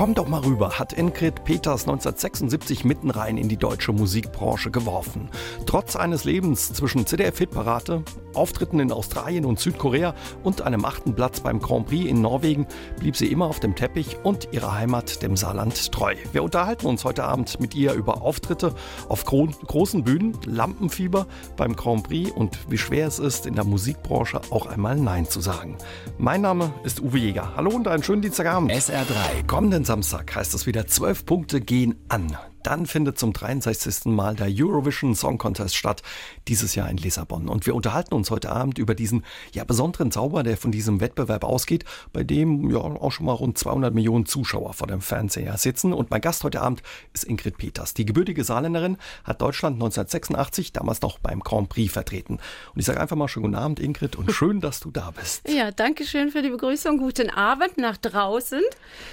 [0.00, 5.28] Komm doch mal rüber, hat Ingrid Peters 1976 mitten rein in die deutsche Musikbranche geworfen.
[5.66, 8.02] Trotz eines Lebens zwischen CDF-Hitparade,
[8.32, 12.66] Auftritten in Australien und Südkorea und einem achten Platz beim Grand Prix in Norwegen
[12.98, 16.14] blieb sie immer auf dem Teppich und ihrer Heimat, dem Saarland, treu.
[16.32, 18.72] Wir unterhalten uns heute Abend mit ihr über Auftritte
[19.10, 21.26] auf gro großen Bühnen, Lampenfieber
[21.58, 25.42] beim Grand Prix und wie schwer es ist, in der Musikbranche auch einmal Nein zu
[25.42, 25.76] sagen.
[26.16, 27.52] Mein Name ist Uwe Jäger.
[27.54, 28.72] Hallo und einen schönen Dienstagabend.
[28.72, 29.46] SR3.
[29.46, 32.36] Kommenden Samstag heißt es wieder, zwölf Punkte gehen an.
[32.62, 34.06] Dann findet zum 63.
[34.06, 36.02] Mal der Eurovision Song Contest statt,
[36.48, 37.48] dieses Jahr in Lissabon.
[37.48, 41.44] Und wir unterhalten uns heute Abend über diesen ja, besonderen Zauber, der von diesem Wettbewerb
[41.44, 45.92] ausgeht, bei dem ja auch schon mal rund 200 Millionen Zuschauer vor dem Fernseher sitzen.
[45.92, 46.82] Und mein Gast heute Abend
[47.14, 47.94] ist Ingrid Peters.
[47.94, 52.38] Die gebürtige Saarländerin hat Deutschland 1986 damals noch beim Grand Prix vertreten.
[52.74, 55.48] Und ich sage einfach mal schönen guten Abend, Ingrid, und schön, dass du da bist.
[55.48, 56.98] Ja, danke schön für die Begrüßung.
[56.98, 58.60] Guten Abend nach draußen.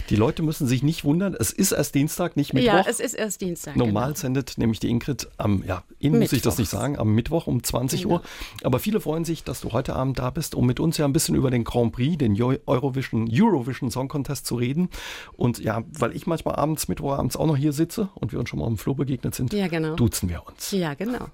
[0.09, 2.73] Die Leute müssen sich nicht wundern, es ist erst Dienstag, nicht Mittwoch.
[2.73, 3.76] Ja, es ist erst Dienstag.
[3.76, 4.18] Normal genau.
[4.18, 7.64] sendet nämlich die Ingrid am, ja, Ihnen muss ich das nicht sagen, am Mittwoch um
[7.64, 8.16] 20 genau.
[8.16, 8.22] Uhr.
[8.64, 11.14] Aber viele freuen sich, dass du heute Abend da bist, um mit uns ja ein
[11.14, 14.90] bisschen über den Grand Prix, den Eurovision, Eurovision Song Contest zu reden.
[15.34, 18.60] Und ja, weil ich manchmal abends, Mittwochabends auch noch hier sitze und wir uns schon
[18.60, 19.96] mal im Flur begegnet sind, ja, genau.
[19.96, 20.72] duzen wir uns.
[20.72, 21.28] Ja, genau.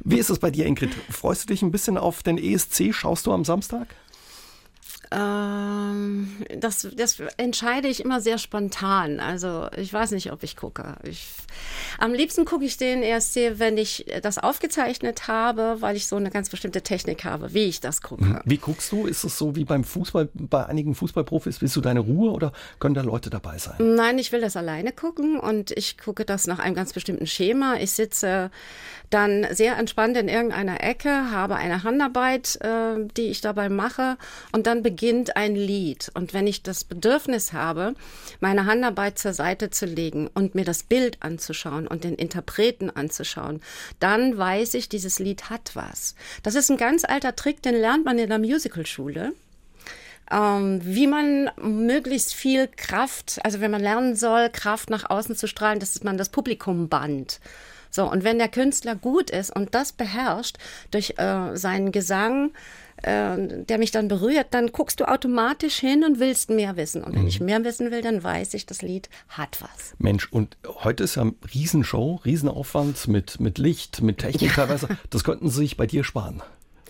[0.00, 0.90] Wie ist es bei dir, Ingrid?
[1.10, 2.94] Freust du dich ein bisschen auf den ESC?
[2.94, 3.88] Schaust du am Samstag?
[5.10, 9.20] Ähm, das, das entscheide ich immer sehr spontan.
[9.20, 10.96] Also ich weiß nicht, ob ich gucke.
[11.04, 11.28] Ich,
[11.98, 16.30] am liebsten gucke ich den ESC, wenn ich das aufgezeichnet habe, weil ich so eine
[16.30, 18.24] ganz bestimmte Technik habe, wie ich das gucke.
[18.24, 18.40] Mhm.
[18.44, 19.06] Wie guckst du?
[19.06, 22.94] Ist es so wie beim Fußball, bei einigen Fußballprofis, willst du deine Ruhe oder können
[22.94, 23.74] da Leute dabei sein?
[23.78, 27.74] Nein, ich will das alleine gucken und ich gucke das nach einem ganz bestimmten Schema.
[27.80, 28.50] Ich sitze
[29.10, 34.16] dann sehr entspannt in irgendeiner Ecke, habe eine Handarbeit, äh, die ich dabei mache
[34.52, 36.10] und dann beginnt ein Lied.
[36.14, 37.94] Und wenn ich das Bedürfnis habe,
[38.40, 43.60] meine Handarbeit zur Seite zu legen und mir das Bild anzuschauen und den Interpreten anzuschauen,
[43.98, 46.14] dann weiß ich, dieses Lied hat was.
[46.42, 49.32] Das ist ein ganz alter Trick, den lernt man in der Musicalschule.
[50.30, 55.46] Ähm, wie man möglichst viel Kraft, also wenn man lernen soll, Kraft nach außen zu
[55.46, 57.40] strahlen, dass man das Publikum bannt.
[57.90, 60.58] So, und wenn der Künstler gut ist und das beherrscht
[60.90, 62.52] durch äh, seinen Gesang,
[63.02, 67.02] äh, der mich dann berührt, dann guckst du automatisch hin und willst mehr wissen.
[67.02, 67.28] Und wenn mhm.
[67.28, 69.94] ich mehr wissen will, dann weiß ich, das Lied hat was.
[69.98, 74.64] Mensch, und heute ist ja eine Riesenshow, Riesenaufwand mit, mit Licht, mit Technik ja.
[74.64, 74.88] teilweise.
[75.10, 76.42] Das könnten Sie sich bei dir sparen.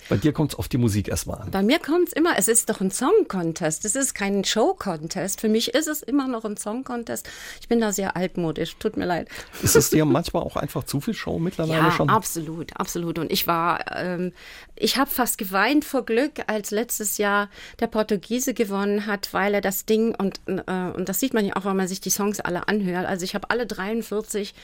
[0.09, 1.51] Bei dir kommt es auf die Musik erstmal an.
[1.51, 3.85] Bei mir kommt es immer, es ist doch ein Song-Contest.
[3.85, 5.41] Es ist kein Show-Contest.
[5.41, 7.29] Für mich ist es immer noch ein Song-Contest.
[7.61, 9.29] Ich bin da sehr altmodisch, tut mir leid.
[9.63, 12.09] Ist es dir manchmal auch einfach zu viel Show mittlerweile ja, schon?
[12.09, 13.19] absolut, absolut.
[13.19, 14.33] Und ich war, ähm,
[14.77, 19.61] ich habe fast geweint vor Glück, als letztes Jahr der Portugiese gewonnen hat, weil er
[19.61, 22.41] das Ding, und, äh, und das sieht man ja auch, wenn man sich die Songs
[22.41, 23.07] alle anhört.
[23.07, 24.55] Also ich habe alle 43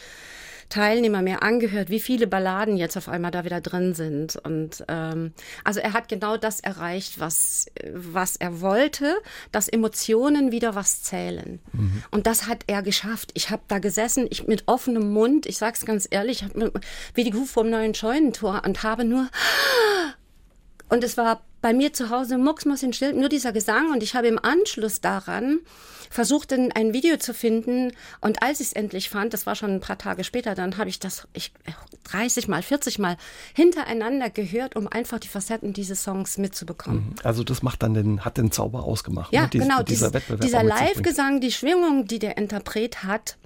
[0.75, 4.35] Teilnehmer mehr angehört, wie viele Balladen jetzt auf einmal da wieder drin sind.
[4.35, 9.15] Und ähm, also er hat genau das erreicht, was, was er wollte,
[9.53, 11.61] dass Emotionen wieder was zählen.
[11.73, 12.03] Mhm.
[12.11, 13.31] Und das hat er geschafft.
[13.35, 16.45] Ich habe da gesessen, ich mit offenem Mund, ich sag's ganz ehrlich,
[17.15, 19.29] wie die Kuh vom neuen Scheunentor und habe nur
[20.95, 23.91] und es war bei mir zu Hause mucksmäuschenstill, nur dieser Gesang.
[23.91, 25.59] Und ich habe im Anschluss daran
[26.09, 27.91] versucht, ein Video zu finden.
[28.21, 30.89] Und als ich es endlich fand, das war schon ein paar Tage später, dann habe
[30.89, 31.53] ich das ich,
[32.05, 33.17] 30 mal, 40 mal
[33.55, 37.09] hintereinander gehört, um einfach die Facetten dieses Songs mitzubekommen.
[37.09, 37.15] Mhm.
[37.25, 39.33] Also das macht dann den, hat den Zauber ausgemacht.
[39.33, 39.49] Ja, ne?
[39.49, 39.83] Dies, genau.
[39.83, 43.37] Dieser, dieser Live-Gesang, die Schwingung, die der Interpret hat,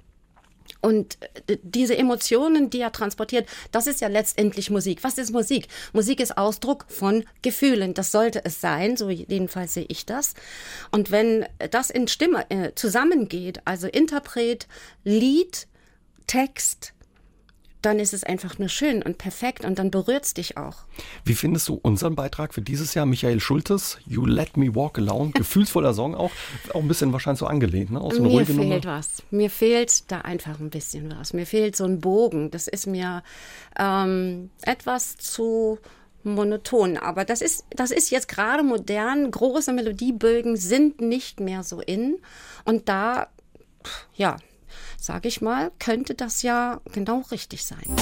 [0.81, 1.17] und
[1.47, 5.03] äh, diese Emotionen, die er transportiert, das ist ja letztendlich Musik.
[5.03, 5.67] Was ist Musik?
[5.93, 7.93] Musik ist Ausdruck von Gefühlen.
[7.93, 10.33] Das sollte es sein, so jedenfalls sehe ich das.
[10.91, 14.67] Und wenn das in Stimme äh, zusammengeht, also Interpret,
[15.03, 15.67] Lied,
[16.27, 16.93] Text,
[17.81, 20.79] dann ist es einfach nur schön und perfekt und dann berührt es dich auch.
[21.23, 23.05] Wie findest du unseren Beitrag für dieses Jahr?
[23.05, 26.31] Michael Schultes, You Let Me Walk Alone, gefühlsvoller Song auch,
[26.73, 28.01] auch ein bisschen wahrscheinlich so angelehnt, ne?
[28.01, 29.23] Aus mir fehlt was.
[29.31, 31.33] Mir fehlt da einfach ein bisschen was.
[31.33, 32.51] Mir fehlt so ein Bogen.
[32.51, 33.23] Das ist mir
[33.77, 35.79] ähm, etwas zu
[36.23, 36.97] monoton.
[36.97, 39.31] Aber das ist, das ist jetzt gerade modern.
[39.31, 42.17] Große Melodiebögen sind nicht mehr so in.
[42.65, 43.27] Und da,
[44.15, 44.37] ja,
[45.03, 47.95] sage ich mal, könnte das ja genau richtig sein.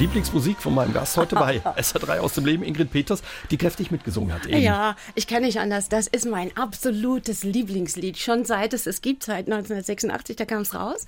[0.00, 4.32] Lieblingsmusik von meinem Gast heute bei SA3 aus dem Leben, Ingrid Peters, die kräftig mitgesungen
[4.32, 4.46] hat.
[4.46, 4.62] Eben.
[4.62, 5.90] Ja, ich kann nicht anders.
[5.90, 8.16] Das ist mein absolutes Lieblingslied.
[8.16, 11.04] Schon seit es es gibt, seit 1986, da kam es raus.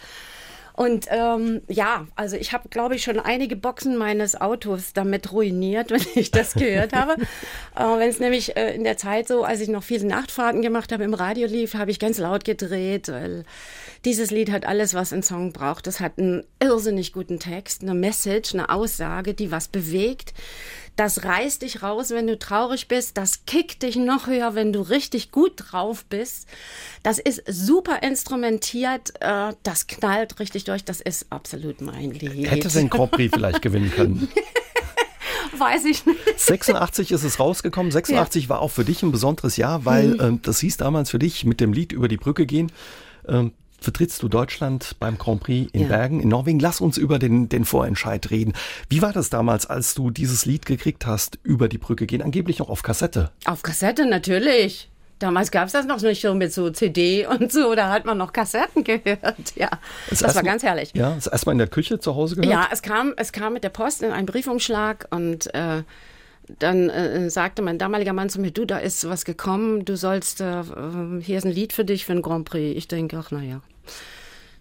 [0.74, 5.90] Und ähm, ja, also ich habe, glaube ich, schon einige Boxen meines Autos damit ruiniert,
[5.90, 7.12] wenn ich das gehört habe.
[7.76, 10.92] äh, wenn es nämlich äh, in der Zeit so, als ich noch viele Nachtfahrten gemacht
[10.92, 13.44] habe, im Radio lief, habe ich ganz laut gedreht, weil
[14.04, 15.87] dieses Lied hat alles, was ein Song braucht.
[15.87, 20.34] Das hat einen irrsinnig guten Text, eine Message, eine Aussage, die was bewegt.
[20.96, 23.16] Das reißt dich raus, wenn du traurig bist.
[23.16, 26.46] Das kickt dich noch höher, wenn du richtig gut drauf bist.
[27.02, 29.14] Das ist super instrumentiert.
[29.20, 30.84] Äh, das knallt richtig durch.
[30.84, 32.50] Das ist absolut mein Lied.
[32.50, 34.28] Hätte den Grand Prix vielleicht gewinnen können.
[35.56, 36.19] Weiß ich nicht.
[36.37, 37.90] 86 ist es rausgekommen.
[37.90, 38.48] 86 ja.
[38.50, 40.20] war auch für dich ein besonderes Jahr, weil mhm.
[40.20, 42.70] ähm, das hieß damals für dich mit dem Lied über die Brücke gehen.
[43.26, 43.52] Ähm,
[43.82, 45.88] vertrittst du Deutschland beim Grand Prix in ja.
[45.88, 46.58] Bergen in Norwegen.
[46.58, 48.52] Lass uns über den, den Vorentscheid reden.
[48.88, 52.23] Wie war das damals, als du dieses Lied gekriegt hast, über die Brücke gehen?
[52.23, 53.31] Angeblich noch auf Kassette.
[53.44, 54.88] Auf Kassette, natürlich.
[55.23, 58.19] Damals gab es das noch nicht so mit so CD und so, da hat man
[58.19, 59.55] noch Kassetten gehört.
[59.55, 59.70] Ja,
[60.11, 60.90] das, das war ganz herrlich.
[60.94, 62.52] Ja, das erstmal in der Küche zu Hause gehört?
[62.52, 65.84] Ja, es kam, es kam mit der Post in einen Briefumschlag und äh,
[66.58, 70.40] dann äh, sagte mein damaliger Mann zu mir, du, da ist was gekommen, du sollst,
[70.40, 70.62] äh,
[71.20, 72.76] hier ist ein Lied für dich für den Grand Prix.
[72.76, 73.61] Ich denke, ach naja,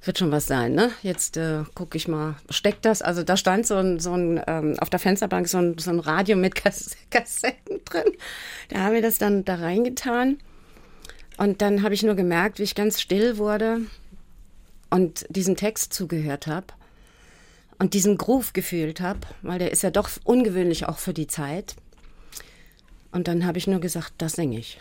[0.03, 0.91] wird schon was sein, ne?
[1.03, 3.01] Jetzt äh, gucke ich mal, steckt das?
[3.01, 5.99] Also da stand so ein, so ein ähm, auf der Fensterbank so ein, so ein
[5.99, 8.11] Radio mit Kass Kassetten drin.
[8.69, 10.39] Da haben wir das dann da reingetan.
[11.37, 13.81] Und dann habe ich nur gemerkt, wie ich ganz still wurde
[14.89, 16.67] und diesem Text zugehört habe
[17.79, 21.75] und diesen Groove gefühlt habe, weil der ist ja doch ungewöhnlich auch für die Zeit.
[23.11, 24.79] Und dann habe ich nur gesagt, das singe ich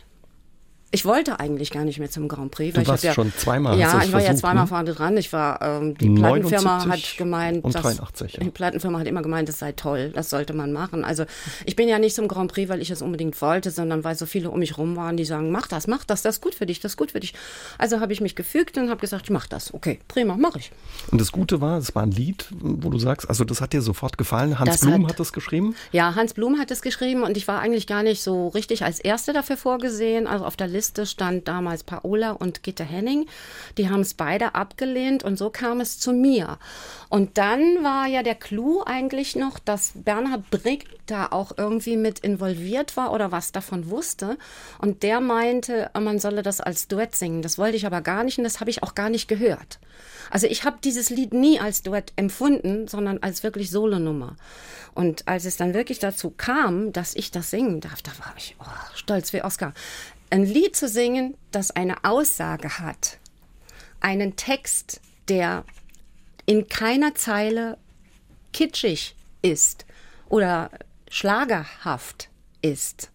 [0.92, 2.76] ich wollte eigentlich gar nicht mehr zum Grand Prix.
[2.76, 3.78] Weil du warst ja, schon zweimal.
[3.78, 4.68] Ja, ich war versucht, ja zweimal ne?
[4.68, 5.16] vorne dran.
[5.16, 8.40] Ich war, ähm, die Plattenfirma hat gemeint, und 83, ja.
[8.42, 11.04] die Plattenfirma hat immer gemeint, das sei toll, das sollte man machen.
[11.04, 11.26] Also
[11.64, 14.26] ich bin ja nicht zum Grand Prix, weil ich es unbedingt wollte, sondern weil so
[14.26, 16.66] viele um mich rum waren, die sagen, mach das, mach das, das ist gut für
[16.66, 17.34] dich, das ist gut für dich.
[17.78, 19.72] Also habe ich mich gefügt und habe gesagt, ich mach das.
[19.72, 20.72] Okay, prima, mach ich.
[21.12, 23.82] Und das Gute war, es war ein Lied, wo du sagst, also das hat dir
[23.82, 24.58] sofort gefallen.
[24.58, 25.76] Hans das Blum hat, hat das geschrieben?
[25.92, 28.98] Ja, Hans Blum hat es geschrieben und ich war eigentlich gar nicht so richtig als
[28.98, 30.26] Erste dafür vorgesehen.
[30.26, 33.26] Also auf der Liste stand da damals Paola und Gitte Henning.
[33.76, 36.58] Die haben es beide abgelehnt und so kam es zu mir.
[37.08, 42.20] Und dann war ja der Clou eigentlich noch, dass Bernhard Brick da auch irgendwie mit
[42.20, 44.38] involviert war oder was davon wusste.
[44.78, 47.42] Und der meinte, man solle das als Duett singen.
[47.42, 49.80] Das wollte ich aber gar nicht und das habe ich auch gar nicht gehört.
[50.30, 54.36] Also ich habe dieses Lied nie als Duett empfunden, sondern als wirklich Solonummer.
[54.94, 58.56] Und als es dann wirklich dazu kam, dass ich das singen darf, da war ich
[58.60, 59.74] oh, stolz wie Oscar
[60.30, 63.18] ein Lied zu singen, das eine Aussage hat,
[64.00, 65.64] einen Text, der
[66.46, 67.76] in keiner Zeile
[68.52, 69.86] kitschig ist
[70.28, 70.70] oder
[71.10, 72.28] schlagerhaft
[72.62, 73.10] ist.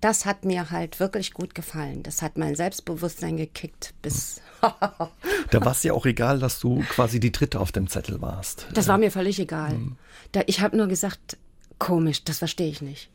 [0.00, 2.02] Das hat mir halt wirklich gut gefallen.
[2.02, 4.40] Das hat mein Selbstbewusstsein gekickt bis.
[4.60, 8.66] da war es ja auch egal, dass du quasi die Dritte auf dem Zettel warst.
[8.74, 9.74] Das war mir völlig egal.
[9.74, 9.96] Mhm.
[10.32, 11.36] Da, ich habe nur gesagt,
[11.78, 13.10] komisch, das verstehe ich nicht.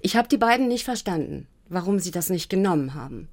[0.00, 3.28] Ich habe die beiden nicht verstanden warum sie das nicht genommen haben.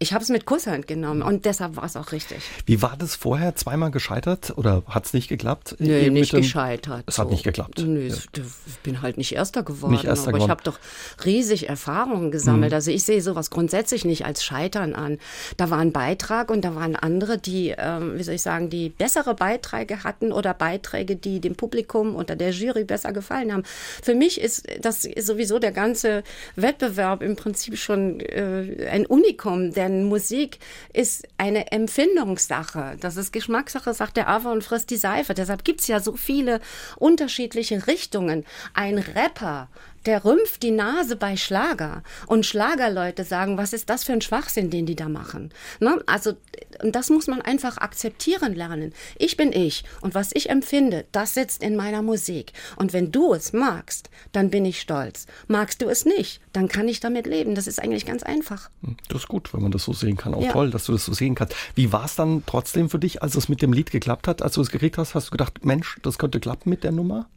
[0.00, 2.38] Ich habe es mit Kusshand genommen und deshalb war es auch richtig.
[2.66, 3.56] Wie war das vorher?
[3.56, 5.74] Zweimal gescheitert oder hat es nicht geklappt?
[5.80, 7.02] Nee, nicht gescheitert.
[7.06, 7.22] Es so.
[7.22, 7.82] hat nicht geklappt.
[7.84, 8.14] Nee, ja.
[8.14, 9.92] ich bin halt nicht Erster geworden.
[9.92, 10.46] Nicht Erster aber geworden.
[10.46, 10.78] ich habe doch
[11.24, 12.70] riesig Erfahrungen gesammelt.
[12.70, 12.76] Mhm.
[12.76, 15.18] Also ich sehe sowas grundsätzlich nicht als Scheitern an.
[15.56, 18.90] Da war ein Beitrag und da waren andere, die, ähm, wie soll ich sagen, die
[18.90, 23.64] bessere Beiträge hatten oder Beiträge, die dem Publikum oder der Jury besser gefallen haben.
[24.02, 26.22] Für mich ist das ist sowieso der ganze
[26.54, 30.58] Wettbewerb im Prinzip schon äh, ein Unikum, der denn Musik
[30.92, 32.96] ist eine Empfindungssache.
[33.00, 35.34] Das ist Geschmackssache, sagt der Ava und frisst die Seife.
[35.34, 36.60] Deshalb gibt es ja so viele
[36.96, 38.44] unterschiedliche Richtungen.
[38.74, 39.68] Ein Rapper
[40.06, 42.02] der rümpft die Nase bei Schlager.
[42.26, 45.50] Und Schlagerleute sagen, was ist das für ein Schwachsinn, den die da machen?
[45.80, 46.02] Ne?
[46.06, 46.34] Also,
[46.82, 48.92] und das muss man einfach akzeptieren lernen.
[49.18, 49.84] Ich bin ich.
[50.00, 52.52] Und was ich empfinde, das sitzt in meiner Musik.
[52.76, 55.26] Und wenn du es magst, dann bin ich stolz.
[55.46, 57.54] Magst du es nicht, dann kann ich damit leben.
[57.54, 58.70] Das ist eigentlich ganz einfach.
[58.82, 60.34] Hm, das ist gut, wenn man das so sehen kann.
[60.34, 60.52] Auch ja.
[60.52, 61.54] toll, dass du das so sehen kannst.
[61.74, 64.42] Wie war es dann trotzdem für dich, als es mit dem Lied geklappt hat?
[64.42, 67.28] Als du es gekriegt hast, hast du gedacht, Mensch, das könnte klappen mit der Nummer?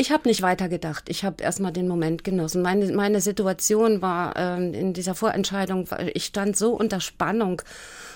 [0.00, 1.10] Ich habe nicht weitergedacht.
[1.10, 2.62] Ich habe erstmal den Moment genossen.
[2.62, 7.60] Meine, meine Situation war ähm, in dieser Vorentscheidung, ich stand so unter Spannung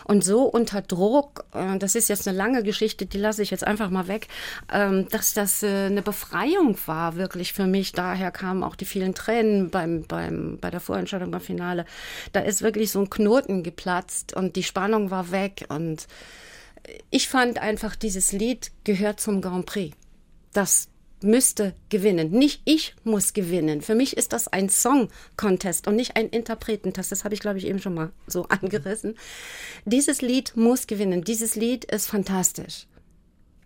[0.07, 1.45] und so unter Druck.
[1.53, 4.29] Äh, das ist jetzt eine lange Geschichte, die lasse ich jetzt einfach mal weg,
[4.73, 7.93] ähm, dass das äh, eine Befreiung war, wirklich für mich.
[7.93, 11.85] Daher kamen auch die vielen Tränen beim, beim, bei der Vorentscheidung beim Finale.
[12.33, 15.67] Da ist wirklich so ein Knoten geplatzt und die Spannung war weg.
[15.69, 16.07] Und
[17.11, 19.95] ich fand einfach, dieses Lied gehört zum Grand Prix.
[20.55, 20.88] Das
[21.25, 22.31] müsste gewinnen.
[22.31, 23.81] Nicht ich muss gewinnen.
[23.83, 27.11] Für mich ist das ein Song-Contest und nicht ein Interpretentest.
[27.11, 29.16] Das habe ich, glaube ich, eben schon mal so angerissen.
[29.85, 31.25] Dieses Lied muss gewinnen.
[31.25, 32.87] Dieses Lied ist fantastisch.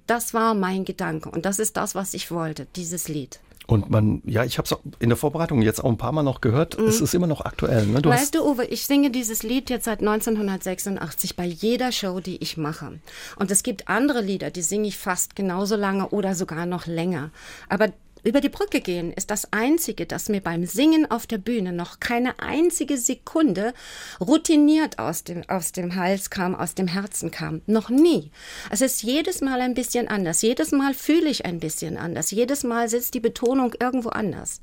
[0.06, 3.40] das war mein Gedanke und das ist das, was ich wollte, dieses Lied.
[3.70, 6.40] Und man, ja, ich habe es in der Vorbereitung jetzt auch ein paar Mal noch
[6.40, 6.78] gehört.
[6.78, 6.86] Mhm.
[6.86, 7.84] Es ist immer noch aktuell.
[7.86, 8.00] Ne?
[8.00, 12.42] Du weißt du, Uwe, ich singe dieses Lied jetzt seit 1986 bei jeder Show, die
[12.42, 12.98] ich mache.
[13.36, 17.30] Und es gibt andere Lieder, die singe ich fast genauso lange oder sogar noch länger.
[17.68, 17.88] Aber
[18.24, 22.00] über die Brücke gehen ist das Einzige, das mir beim Singen auf der Bühne noch
[22.00, 23.74] keine einzige Sekunde
[24.20, 27.62] routiniert aus dem, aus dem Hals kam, aus dem Herzen kam.
[27.66, 28.30] Noch nie.
[28.70, 30.42] Es ist jedes Mal ein bisschen anders.
[30.42, 32.30] Jedes Mal fühle ich ein bisschen anders.
[32.30, 34.60] Jedes Mal sitzt die Betonung irgendwo anders.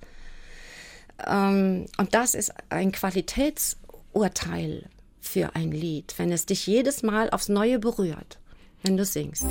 [1.26, 4.90] Ähm, und das ist ein Qualitätsurteil
[5.22, 8.38] für ein Lied, wenn es dich jedes Mal aufs Neue berührt,
[8.84, 9.48] wenn du singst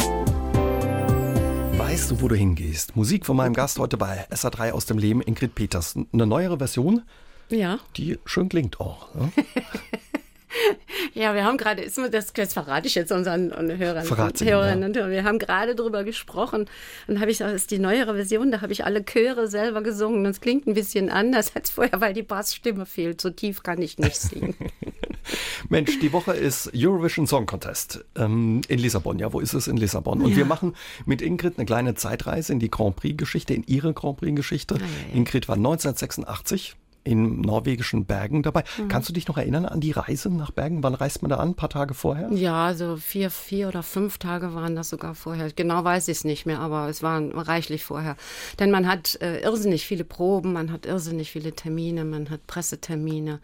[1.84, 2.96] weißt du, wo du hingehst.
[2.96, 5.94] Musik von meinem Gast heute bei SA3 aus dem Leben, Ingrid Peters.
[6.14, 7.02] Eine neuere Version,
[7.50, 7.78] ja.
[7.98, 9.14] die schön klingt auch.
[9.14, 9.30] Ne?
[11.14, 14.86] Ja, wir haben gerade, das, das verrate ich jetzt unseren Hörern, Hörerinnen ja.
[14.86, 15.10] und Hörern.
[15.10, 16.66] Wir haben gerade darüber gesprochen
[17.06, 19.82] und habe ich gesagt, das ist die neuere Version, da habe ich alle Chöre selber
[19.82, 20.24] gesungen.
[20.24, 23.20] Das klingt ein bisschen anders als vorher, weil die Bassstimme fehlt.
[23.20, 24.54] So tief kann ich nicht singen.
[25.68, 29.18] Mensch, die Woche ist Eurovision Song Contest ähm, in Lissabon.
[29.18, 30.20] Ja, wo ist es in Lissabon?
[30.20, 30.38] Und ja.
[30.38, 30.74] wir machen
[31.06, 34.74] mit Ingrid eine kleine Zeitreise in die Grand Prix-Geschichte, in ihre Grand Prix-Geschichte.
[34.74, 35.16] Ah, ja, ja.
[35.16, 38.64] Ingrid war 1986 in norwegischen Bergen dabei.
[38.78, 38.88] Mhm.
[38.88, 40.82] Kannst du dich noch erinnern an die Reise nach Bergen?
[40.82, 41.50] Wann reist man da an?
[41.50, 42.30] Ein paar Tage vorher?
[42.32, 45.52] Ja, so vier, vier oder fünf Tage waren das sogar vorher.
[45.52, 48.16] Genau weiß ich es nicht mehr, aber es waren reichlich vorher.
[48.58, 53.40] Denn man hat äh, irrsinnig viele Proben, man hat irrsinnig viele Termine, man hat Pressetermine.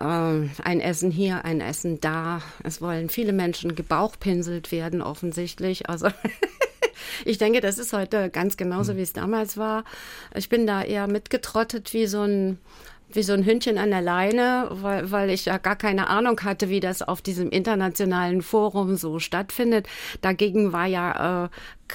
[0.00, 2.40] Ähm, ein Essen hier, ein Essen da.
[2.62, 5.88] Es wollen viele Menschen gebauchpinselt werden, offensichtlich.
[5.88, 6.08] Also
[7.24, 8.98] ich denke, das ist heute ganz genauso, hm.
[8.98, 9.84] wie es damals war.
[10.34, 12.58] Ich bin da eher mitgetrottet wie so ein
[13.14, 16.68] wie so ein Hündchen an der Leine, weil, weil ich ja gar keine Ahnung hatte,
[16.68, 19.86] wie das auf diesem internationalen Forum so stattfindet.
[20.20, 21.48] Dagegen war ja äh,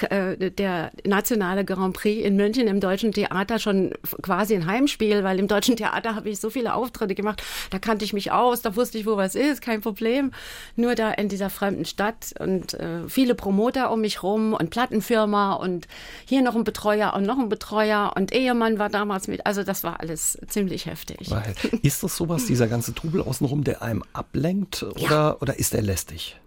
[0.03, 5.39] äh, der nationale Grand Prix in München im Deutschen Theater schon quasi ein Heimspiel, weil
[5.39, 7.43] im Deutschen Theater habe ich so viele Auftritte gemacht.
[7.69, 10.31] Da kannte ich mich aus, da wusste ich, wo was ist, kein Problem.
[10.75, 15.53] Nur da in dieser fremden Stadt und äh, viele Promoter um mich rum und Plattenfirma
[15.53, 15.87] und
[16.25, 19.45] hier noch ein Betreuer und noch ein Betreuer und Ehemann war damals mit.
[19.45, 21.29] Also das war alles ziemlich heftig.
[21.29, 25.37] Weil, ist das sowas, dieser ganze Trubel außenrum, der einem ablenkt oder, ja.
[25.39, 26.37] oder ist er lästig?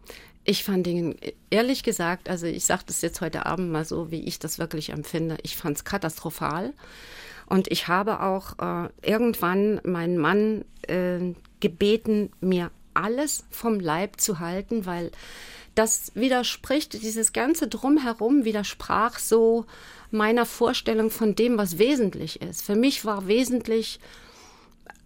[0.45, 1.17] Ich fand ihn,
[1.51, 4.91] ehrlich gesagt, also ich sage das jetzt heute Abend mal so, wie ich das wirklich
[4.91, 6.73] empfinde, ich fand es katastrophal.
[7.47, 14.39] Und ich habe auch äh, irgendwann meinen Mann äh, gebeten, mir alles vom Leib zu
[14.39, 15.11] halten, weil
[15.75, 19.67] das widerspricht, dieses ganze Drumherum widersprach so
[20.11, 22.63] meiner Vorstellung von dem, was wesentlich ist.
[22.63, 24.01] Für mich war wesentlich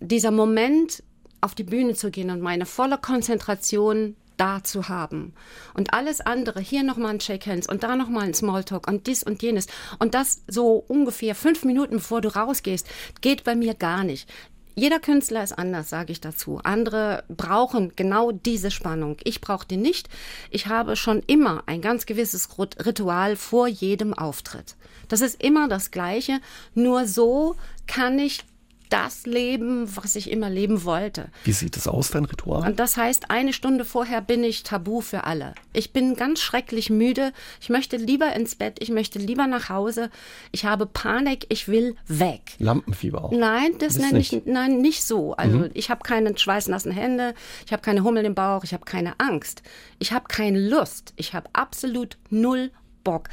[0.01, 1.03] dieser Moment,
[1.41, 5.33] auf die Bühne zu gehen und meine volle Konzentration da zu haben.
[5.75, 9.23] Und alles andere, hier nochmal ein Shake Hands und da nochmal ein Smalltalk und dies
[9.23, 9.67] und jenes.
[9.99, 12.87] Und das so ungefähr fünf Minuten bevor du rausgehst,
[13.21, 14.29] geht bei mir gar nicht.
[14.77, 16.59] Jeder Künstler ist anders, sage ich dazu.
[16.65, 19.19] Andere brauchen genau diese Spannung.
[19.23, 20.09] Ich brauche die nicht.
[20.51, 24.75] Ich habe schon immer ein ganz gewisses Ritual vor jedem Auftritt.
[25.07, 26.41] Das ist immer das Gleiche.
[26.75, 27.55] Nur so
[27.87, 28.45] kann ich
[28.91, 31.29] das leben, was ich immer leben wollte.
[31.45, 32.69] Wie sieht es aus, dein Ritual?
[32.69, 35.55] Und das heißt, eine Stunde vorher bin ich tabu für alle.
[35.73, 37.33] Ich bin ganz schrecklich müde.
[37.61, 38.77] Ich möchte lieber ins Bett.
[38.81, 40.11] Ich möchte lieber nach Hause.
[40.53, 41.47] Ich habe Panik.
[41.49, 42.55] Ich will weg.
[42.59, 43.33] Lampenfieber auch?
[43.33, 45.35] Nein, das nenne ich, nein, nicht so.
[45.35, 45.71] Also mhm.
[45.75, 47.35] ich habe keine schweißnassen Hände.
[47.67, 48.65] Ich habe keine Hummel im Bauch.
[48.65, 49.63] Ich habe keine Angst.
[49.99, 51.13] Ich habe keine Lust.
[51.17, 52.71] Ich habe absolut null
[53.03, 53.29] Bock.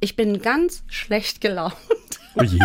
[0.00, 1.76] Ich bin ganz schlecht gelaunt.
[2.36, 2.58] Oh je.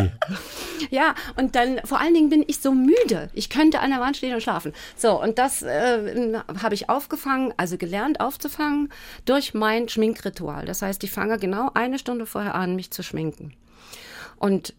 [0.90, 3.30] ja, und dann vor allen Dingen bin ich so müde.
[3.34, 4.74] Ich könnte an der Wand stehen und schlafen.
[4.96, 8.90] So, und das äh, habe ich aufgefangen, also gelernt aufzufangen
[9.26, 10.66] durch mein Schminkritual.
[10.66, 13.54] Das heißt, ich fange genau eine Stunde vorher an, mich zu schminken.
[14.38, 14.74] Und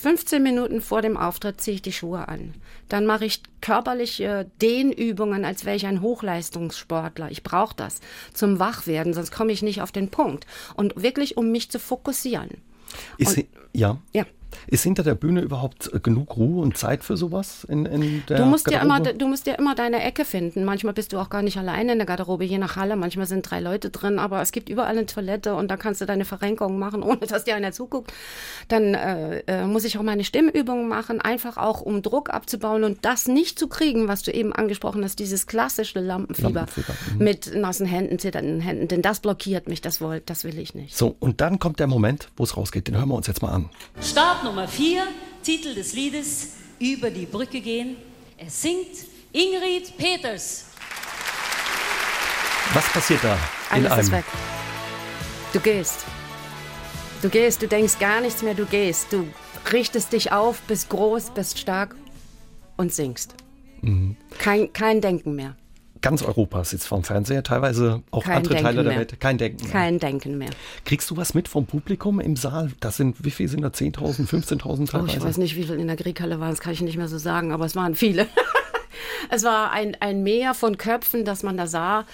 [0.00, 2.54] 15 Minuten vor dem Auftritt ziehe ich die Schuhe an.
[2.88, 7.30] Dann mache ich körperliche Dehnübungen, als wäre ich ein Hochleistungssportler.
[7.30, 8.00] Ich brauche das
[8.32, 10.46] zum Wachwerden, sonst komme ich nicht auf den Punkt.
[10.74, 12.62] Und wirklich, um mich zu fokussieren.
[13.18, 13.98] Ist, Und, ja.
[14.14, 14.24] Ja.
[14.66, 18.44] Ist hinter der Bühne überhaupt genug Ruhe und Zeit für sowas in, in der du
[18.44, 18.88] musst Garderobe?
[18.88, 20.64] Ja immer, du musst ja immer deine Ecke finden.
[20.64, 22.96] Manchmal bist du auch gar nicht alleine in der Garderobe, je nach Halle.
[22.96, 26.06] Manchmal sind drei Leute drin, aber es gibt überall eine Toilette und da kannst du
[26.06, 28.12] deine Verrenkung machen, ohne dass dir einer zuguckt.
[28.68, 33.04] Dann äh, äh, muss ich auch meine Stimmübungen machen, einfach auch um Druck abzubauen und
[33.04, 36.94] das nicht zu kriegen, was du eben angesprochen hast, dieses klassische Lampenfieber, Lampenfieber.
[37.12, 37.24] Mhm.
[37.24, 40.96] mit nassen Händen, zitternden Händen, denn das blockiert mich, das, will, das will ich nicht.
[40.96, 42.88] So, und dann kommt der Moment, wo es rausgeht.
[42.88, 43.70] Den hören wir uns jetzt mal an.
[44.40, 45.06] Start Nummer vier,
[45.42, 47.96] Titel des Liedes Über die Brücke gehen.
[48.38, 50.64] Es singt Ingrid Peters.
[52.72, 53.38] Was passiert da?
[53.68, 54.24] Alles ist weg.
[55.52, 56.06] Du gehst.
[57.20, 59.12] Du gehst, du denkst gar nichts mehr, du gehst.
[59.12, 59.26] Du
[59.72, 61.94] richtest dich auf, bist groß, bist stark
[62.78, 63.34] und singst.
[63.82, 64.16] Mhm.
[64.38, 65.54] Kein, kein Denken mehr.
[66.02, 68.98] Ganz Europa sitzt vorm Fernseher, teilweise auch Kein andere Denken Teile der mehr.
[69.00, 69.20] Welt.
[69.20, 69.72] Kein Denken mehr.
[69.72, 70.50] Kein Denken mehr.
[70.84, 72.72] Kriegst du was mit vom Publikum im Saal?
[72.80, 73.68] Das sind, wie viel sind da?
[73.68, 75.16] 10.000, 15.000 Oh, teilweise?
[75.18, 77.18] ich weiß nicht, wie viel in der Griekhalle waren, das kann ich nicht mehr so
[77.18, 78.26] sagen, aber es waren viele.
[79.28, 82.04] Es war ein, ein Meer von Köpfen, das man da sah.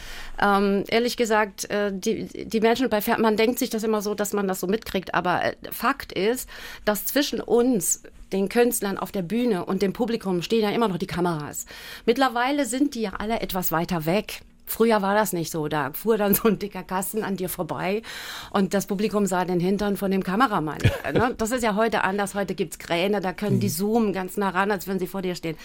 [0.42, 4.14] Ähm, ehrlich gesagt, äh, die, die Menschen bei Fer man denkt sich das immer so,
[4.14, 6.48] dass man das so mitkriegt, aber äh, Fakt ist,
[6.84, 8.02] dass zwischen uns,
[8.32, 11.66] den Künstlern auf der Bühne und dem Publikum stehen ja immer noch die Kameras.
[12.04, 14.42] Mittlerweile sind die ja alle etwas weiter weg.
[14.68, 15.68] Früher war das nicht so.
[15.68, 18.02] Da fuhr dann so ein dicker Kasten an dir vorbei
[18.50, 20.78] und das Publikum sah den Hintern von dem Kameramann.
[21.12, 21.34] Ne?
[21.38, 22.34] Das ist ja heute anders.
[22.34, 25.36] Heute gibt's Kräne, da können die zoomen ganz nah ran, als wenn sie vor dir
[25.36, 25.56] stehen.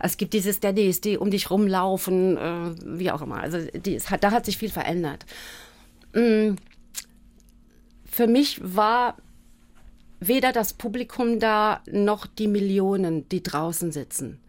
[0.00, 3.40] Es gibt diese Steadies, die um dich rumlaufen, äh, wie auch immer.
[3.40, 5.24] Also die, es da hat sich viel verändert.
[6.14, 6.56] Mm.
[8.10, 9.16] Für mich war
[10.20, 14.40] weder das Publikum da noch die Millionen, die draußen sitzen.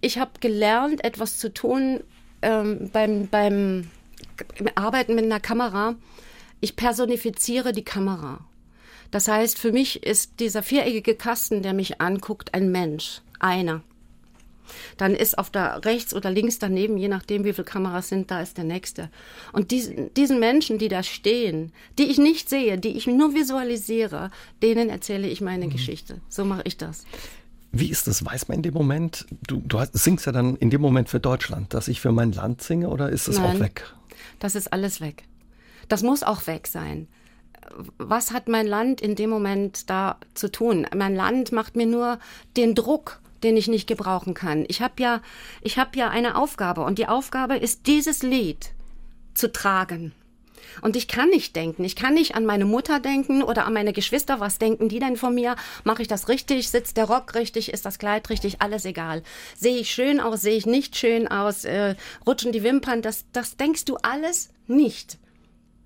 [0.00, 2.00] Ich habe gelernt, etwas zu tun
[2.42, 3.88] ähm, beim, beim
[4.74, 5.96] Arbeiten mit einer Kamera.
[6.60, 8.40] Ich personifiziere die Kamera.
[9.10, 13.82] Das heißt, für mich ist dieser viereckige Kasten, der mich anguckt, ein Mensch, einer.
[14.96, 18.40] Dann ist auf der rechts oder links daneben, je nachdem wie viele Kameras sind, da
[18.40, 19.10] ist der nächste.
[19.52, 24.30] Und diesen, diesen Menschen, die da stehen, die ich nicht sehe, die ich nur visualisiere,
[24.62, 26.20] denen erzähle ich meine Geschichte.
[26.28, 27.04] So mache ich das.
[27.76, 28.24] Wie ist das?
[28.24, 31.18] Weiß man in dem Moment, du, du hast, singst ja dann in dem Moment für
[31.18, 33.60] Deutschland, dass ich für mein Land singe oder ist das auch Nein.
[33.60, 33.92] weg?
[34.38, 35.24] Das ist alles weg.
[35.88, 37.08] Das muss auch weg sein.
[37.98, 40.86] Was hat mein Land in dem Moment da zu tun?
[40.94, 42.18] Mein Land macht mir nur
[42.56, 44.64] den Druck, den ich nicht gebrauchen kann.
[44.68, 45.20] Ich habe ja,
[45.62, 48.70] ich habe ja eine Aufgabe und die Aufgabe ist, dieses Lied
[49.34, 50.12] zu tragen.
[50.82, 51.84] Und ich kann nicht denken.
[51.84, 54.40] Ich kann nicht an meine Mutter denken oder an meine Geschwister.
[54.40, 55.56] Was denken die denn von mir?
[55.84, 56.68] Mache ich das richtig?
[56.68, 57.72] Sitzt der Rock richtig?
[57.72, 58.60] Ist das Kleid richtig?
[58.60, 59.22] Alles egal.
[59.56, 60.42] Sehe ich schön aus?
[60.42, 61.64] Sehe ich nicht schön aus?
[61.64, 61.94] Äh,
[62.26, 63.02] rutschen die Wimpern?
[63.02, 65.18] Das, das denkst du alles nicht.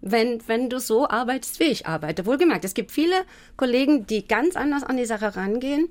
[0.01, 2.25] Wenn, wenn du so arbeitest, wie ich arbeite.
[2.25, 3.17] Wohlgemerkt, es gibt viele
[3.57, 5.89] Kollegen, die ganz anders an die Sache rangehen.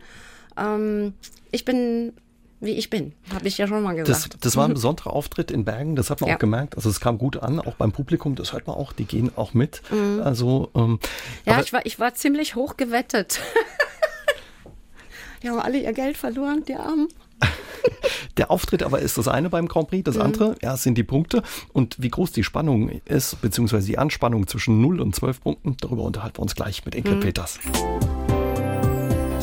[0.58, 1.13] Ähm,
[1.52, 2.13] ich bin,
[2.60, 4.46] wie ich bin, habe ich ja schon mal Das, gesagt.
[4.46, 6.36] das war ein besonderer Auftritt in Bergen, das hat man Ja.
[6.36, 6.76] auch gemerkt.
[6.76, 9.54] Also es kam gut an, auch beim Publikum, das hört man auch, die gehen auch
[9.54, 9.82] mit.
[9.91, 10.22] Mhm.
[10.24, 11.00] Also ähm,
[11.46, 13.39] Ja, ich war, ich war ziemlich hoch gewettet.
[15.43, 17.08] die haben alle ihr Geld verloren, die Armen.
[18.38, 20.04] der Auftritt aber ist das eine beim Grand Prix, Mhm.
[20.12, 21.43] das andere, ja, sind die Punkte.
[21.74, 26.02] Und wie groß die Spannung ist, beziehungsweise die Anspannung zwischen 0 und 12 Punkten, darüber
[26.04, 27.00] unterhalten wir uns gleich mit Mhm.
[27.06, 27.60] Ingrid Peters.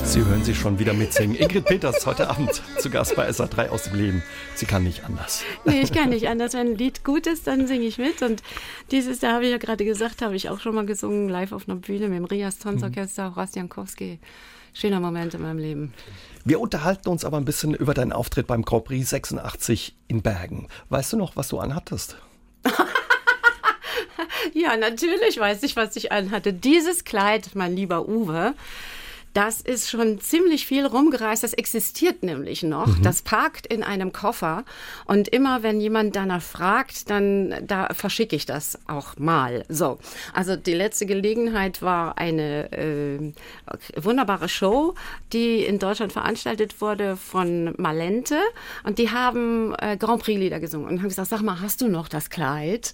[0.04, 1.34] Sie hören sie schon wieder mitsingen.
[1.34, 4.22] Ingrid Peters heute Abend zu Gast bei SA3 aus dem Leben.
[4.54, 5.42] Sie kann nicht anders.
[5.64, 6.52] Nee, ich kann nicht anders.
[6.52, 8.22] Wenn ein Lied gut ist, dann singe ich mit.
[8.22, 8.42] Und
[8.90, 11.68] dieses Jahr habe ich ja gerade gesagt, habe ich auch schon mal gesungen, live auf
[11.68, 14.18] einer Bühne mit dem Rias Tanzorchester, Horace Jankowski.
[14.72, 15.94] Schöner Moment in meinem Leben.
[16.44, 20.68] Wir unterhalten uns aber ein bisschen über deinen Auftritt beim Grand Prix 86 in Bergen.
[20.90, 22.16] Weißt du noch, was du anhattest?
[24.52, 26.52] Ja, natürlich weiß ich, was ich anhatte.
[26.52, 28.54] Dieses Kleid, mein lieber Uwe,
[29.34, 31.42] das ist schon ziemlich viel rumgereist.
[31.42, 32.88] Das existiert nämlich noch.
[33.02, 34.64] Das parkt in einem Koffer.
[35.06, 39.64] Und immer, wenn jemand danach fragt, dann da verschicke ich das auch mal.
[39.68, 39.98] So.
[40.32, 43.32] Also die letzte Gelegenheit war eine äh,
[43.96, 44.94] wunderbare Show,
[45.32, 48.38] die in Deutschland veranstaltet wurde von Malente.
[48.84, 52.08] Und die haben äh, Grand Prix-Lieder gesungen und haben gesagt, sag mal, hast du noch
[52.08, 52.92] das Kleid?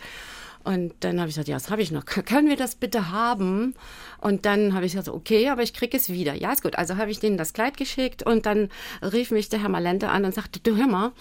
[0.63, 2.05] Und dann habe ich gesagt, ja, das habe ich noch.
[2.05, 3.75] Können wir das bitte haben?
[4.21, 6.35] Und dann habe ich gesagt, okay, aber ich kriege es wieder.
[6.35, 6.77] Ja, ist gut.
[6.77, 8.69] Also habe ich denen das Kleid geschickt und dann
[9.03, 11.13] rief mich der Herr Malente an und sagte, du hör mal,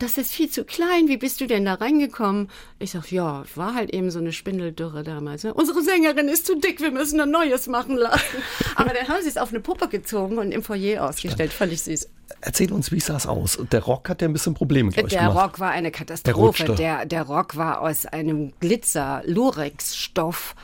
[0.00, 1.06] das ist viel zu klein.
[1.08, 2.48] Wie bist du denn da reingekommen?
[2.78, 5.44] Ich sag, ja, war halt eben so eine Spindeldürre damals.
[5.44, 5.54] Ne?
[5.54, 8.38] Unsere Sängerin ist zu dick, wir müssen ein neues machen lassen.
[8.74, 11.52] Aber dann haben sie es auf eine Puppe gezogen und im Foyer ausgestellt.
[11.52, 12.08] Fand ich süß.
[12.40, 13.58] Erzähl uns, wie sah es aus?
[13.70, 15.44] Der Rock hat ja ein bisschen Probleme mit euch Der gemacht.
[15.52, 16.38] Rock war eine Der Katastrophe.
[16.38, 16.74] rutschte.
[16.76, 20.54] Der, der Rock war aus einem Glitzer-Lurex-Stoff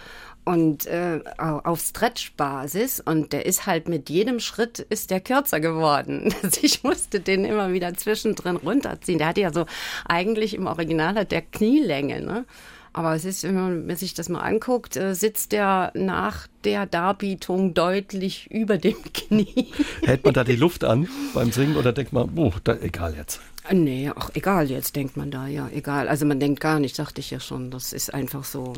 [0.47, 5.61] und äh, au- auf Stretch-Basis und der ist halt mit jedem Schritt ist der kürzer
[5.61, 6.33] geworden.
[6.43, 9.19] Also ich musste den immer wieder zwischendrin runterziehen.
[9.19, 9.67] Der hatte ja so
[10.07, 12.45] eigentlich im Original hat der Knielänge, ne?
[12.93, 13.55] Aber es ist, wenn
[13.87, 19.73] man sich das mal anguckt, äh, sitzt der nach der Darbietung deutlich über dem Knie.
[20.05, 23.41] Hält man da die Luft an beim Singen oder denkt man, oh, da, egal jetzt.
[23.71, 26.09] Nee, ach, egal, jetzt denkt man da, ja, egal.
[26.09, 27.71] Also man denkt gar nicht, dachte ich ja schon.
[27.71, 28.73] Das ist einfach so.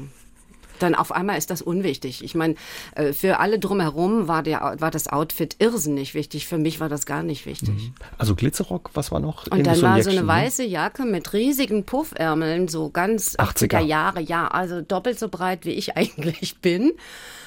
[0.79, 2.25] Dann auf einmal ist das unwichtig.
[2.25, 2.55] Ich meine,
[2.95, 6.47] äh, für alle drumherum war, der, war das Outfit irrsinnig wichtig.
[6.47, 7.71] Für mich war das gar nicht wichtig.
[7.71, 7.95] Mhm.
[8.17, 9.47] Also Glitzerrock, was war noch?
[9.49, 10.27] Und dann war so eine ne?
[10.27, 13.79] weiße Jacke mit riesigen Puffärmeln, so ganz 80er.
[13.79, 16.93] 80er Jahre, ja, also doppelt so breit wie ich eigentlich bin.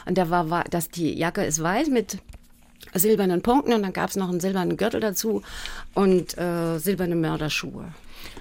[0.06, 2.18] Und da war, war dass die Jacke ist weiß mit
[2.94, 5.44] silbernen Punkten und dann gab es noch einen silbernen Gürtel dazu
[5.94, 7.94] und äh, silberne Mörderschuhe.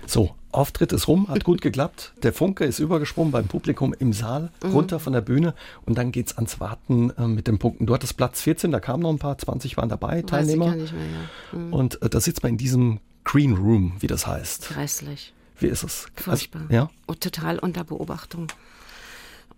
[0.07, 2.13] So, Auftritt ist rum, hat gut geklappt.
[2.23, 4.71] Der Funke ist übergesprungen beim Publikum im Saal, mhm.
[4.71, 5.55] runter von der Bühne
[5.87, 7.87] und dann geht's ans Warten äh, mit den Punkten.
[7.87, 10.75] Du hattest Platz 14, da kamen noch ein paar, 20 waren dabei, Weiß Teilnehmer.
[10.75, 11.59] Mehr, ja.
[11.59, 11.73] mhm.
[11.73, 14.69] Und äh, da sitzt man in diesem Green Room, wie das heißt.
[14.71, 15.33] Grässlich.
[15.59, 16.07] Wie ist es?
[16.15, 16.63] Furchtbar.
[16.63, 16.91] Also, ja?
[17.07, 18.49] Und total unter Beobachtung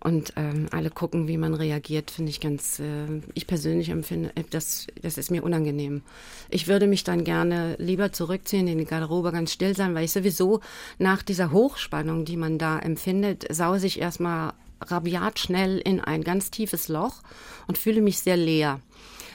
[0.03, 4.43] und ähm, alle gucken, wie man reagiert, finde ich ganz, äh, ich persönlich empfinde, äh,
[4.49, 6.01] das, das ist mir unangenehm.
[6.49, 10.11] Ich würde mich dann gerne lieber zurückziehen, in die Garderobe ganz still sein, weil ich
[10.11, 10.59] sowieso
[10.99, 16.51] nach dieser Hochspannung, die man da empfindet, sause ich erstmal rabiat schnell in ein ganz
[16.51, 17.21] tiefes Loch
[17.67, 18.81] und fühle mich sehr leer.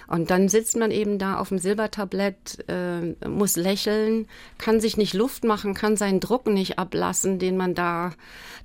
[0.09, 5.13] Und dann sitzt man eben da auf dem Silbertablett, äh, muss lächeln, kann sich nicht
[5.13, 8.15] Luft machen, kann seinen Druck nicht ablassen, den man da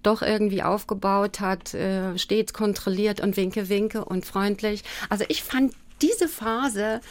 [0.03, 4.83] doch irgendwie aufgebaut hat, äh, stets kontrolliert und winke, winke und freundlich.
[5.09, 7.01] Also ich fand diese Phase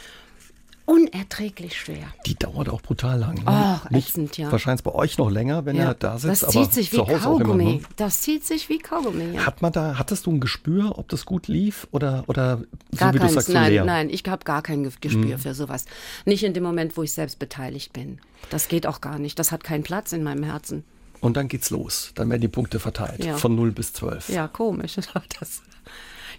[0.85, 2.05] unerträglich schwer.
[2.25, 3.35] Die dauert auch brutal lang.
[3.35, 3.43] Ne?
[3.91, 4.51] Oh, ätzend, ja.
[4.51, 5.85] Wahrscheinlich bei euch noch länger, wenn ja.
[5.85, 6.43] er da sitzt.
[6.43, 7.63] Das zieht sich wie Kaugummi.
[7.63, 7.81] Immer, ne?
[7.95, 9.35] Das zieht sich wie Kaugummi.
[9.35, 9.45] Ja.
[9.45, 12.61] Hat man da, hattest du ein Gespür, ob das gut lief oder oder
[12.97, 13.85] gar so wie keins, du sagst, nein, leer?
[13.85, 15.39] nein, ich habe gar kein Gespür hm.
[15.39, 15.85] für sowas.
[16.25, 18.19] Nicht in dem Moment, wo ich selbst beteiligt bin.
[18.49, 19.39] Das geht auch gar nicht.
[19.39, 20.83] Das hat keinen Platz in meinem Herzen.
[21.21, 22.11] Und dann geht's los.
[22.15, 23.23] Dann werden die Punkte verteilt.
[23.23, 23.37] Ja.
[23.37, 24.29] Von 0 bis 12.
[24.29, 24.95] Ja, komisch.
[25.39, 25.61] Das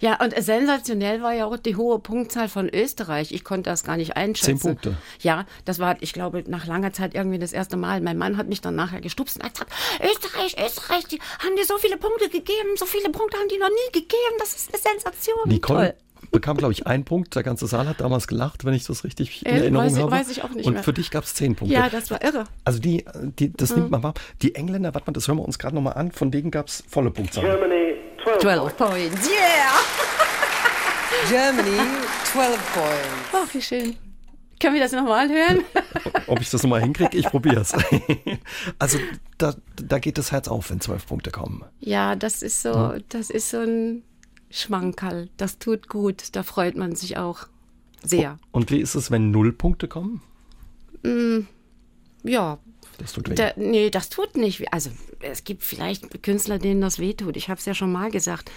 [0.00, 3.32] ja, und sensationell war ja auch die hohe Punktzahl von Österreich.
[3.32, 4.58] Ich konnte das gar nicht einschätzen.
[4.58, 4.96] Zehn Punkte.
[5.20, 8.00] Ja, das war, ich glaube, nach langer Zeit irgendwie das erste Mal.
[8.00, 11.64] Mein Mann hat mich dann nachher gestupst und hat gesagt, Österreich, Österreich, die haben dir
[11.64, 14.36] so viele Punkte gegeben, so viele Punkte haben die noch nie gegeben.
[14.38, 15.48] Das ist eine Sensation.
[15.48, 15.94] Nicole, Toll
[16.34, 17.34] bekam, glaube ich, einen Punkt.
[17.34, 20.10] Der ganze Saal hat damals gelacht, wenn ich das richtig in äh, Erinnerung weiß, habe.
[20.10, 20.82] Weiß ich auch nicht Und mehr.
[20.82, 21.74] für dich gab es zehn Punkte.
[21.74, 22.44] Ja, das war irre.
[22.64, 23.04] Also die,
[23.38, 23.78] die das mhm.
[23.78, 24.14] nimmt man wahr.
[24.42, 26.84] Die Engländer, warte mal, das hören wir uns gerade nochmal an, von denen gab es
[26.88, 27.48] volle Punktzahlen.
[27.50, 29.28] Germany, 12, 12 points.
[29.28, 29.74] Yeah!
[31.28, 31.78] Germany,
[32.24, 33.08] 12 points.
[33.32, 33.96] Ach, wie schön.
[34.60, 35.62] Können wir das nochmal hören?
[36.26, 37.18] Ob ich das nochmal hinkriege?
[37.18, 37.74] Ich probiere es.
[38.78, 38.98] Also
[39.36, 41.64] da, da geht das Herz auf, wenn zwölf Punkte kommen.
[41.80, 44.02] Ja, das ist so, das ist so ein
[44.50, 45.28] Schmankerl.
[45.36, 46.24] Das tut gut.
[46.32, 47.46] Da freut man sich auch
[48.02, 48.38] sehr.
[48.52, 50.22] Und wie ist es, wenn null Punkte kommen?
[51.02, 51.40] Mm,
[52.22, 52.58] ja.
[52.98, 53.34] Das tut weh.
[53.34, 54.66] Da, nee, das tut nicht weh.
[54.70, 57.36] Also es gibt vielleicht Künstler, denen das weh tut.
[57.36, 58.50] Ich habe es ja schon mal gesagt.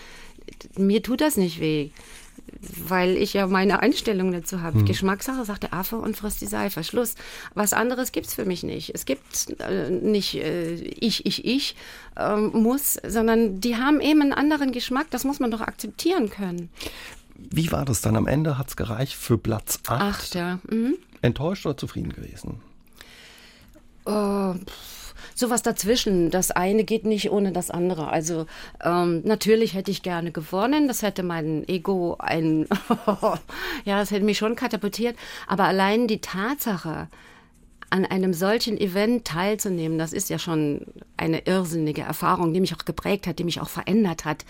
[0.78, 1.92] Mir tut das nicht weh
[2.62, 4.80] weil ich ja meine Einstellung dazu habe.
[4.80, 4.86] Hm.
[4.86, 6.84] Geschmackssache, sagt der Affe und frisst die Seife.
[6.84, 7.16] Schluss.
[7.54, 8.94] Was anderes gibt es für mich nicht.
[8.94, 11.76] Es gibt äh, nicht äh, ich, ich, ich
[12.16, 15.08] äh, muss, sondern die haben eben einen anderen Geschmack.
[15.12, 16.70] Das muss man doch akzeptieren können.
[17.36, 18.16] Wie war das dann?
[18.16, 20.02] Am Ende hat es gereicht für Platz 8.
[20.02, 20.60] Acht, ja.
[20.70, 20.96] Mhm.
[21.22, 22.62] Enttäuscht oder zufrieden gewesen?
[24.08, 24.56] Oh,
[25.36, 26.32] sowas dazwischen.
[26.32, 28.10] Das eine geht nicht ohne das andere.
[28.10, 28.46] Also
[28.84, 30.88] ähm, natürlich hätte ich gerne gewonnen.
[30.88, 32.68] Das hätte mein Ego ein,
[33.86, 35.18] ja, das hätte mich schon katapultiert.
[35.48, 37.08] Aber allein die Tatsache,
[37.90, 42.86] an einem solchen Event teilzunehmen, das ist ja schon eine irrsinnige Erfahrung, die mich auch
[42.86, 44.46] geprägt hat, die mich auch verändert hat,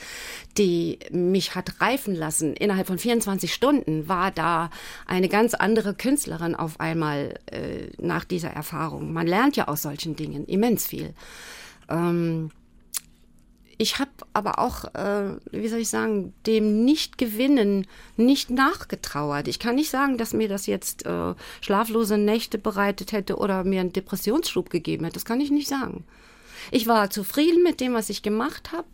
[0.58, 2.54] die mich hat reifen lassen.
[2.56, 4.69] Innerhalb von 24 Stunden war da
[5.06, 9.13] eine ganz andere Künstlerin auf einmal äh, nach dieser Erfahrung.
[9.13, 11.13] Man lernt ja aus solchen Dingen immens viel.
[11.89, 12.50] Ähm,
[13.77, 17.85] ich habe aber auch, äh, wie soll ich sagen, dem Nicht-Gewinnen
[18.15, 19.47] nicht nachgetrauert.
[19.47, 23.81] Ich kann nicht sagen, dass mir das jetzt äh, schlaflose Nächte bereitet hätte oder mir
[23.81, 25.15] einen Depressionsschub gegeben hätte.
[25.15, 26.05] Das kann ich nicht sagen.
[26.71, 28.88] Ich war zufrieden mit dem, was ich gemacht habe.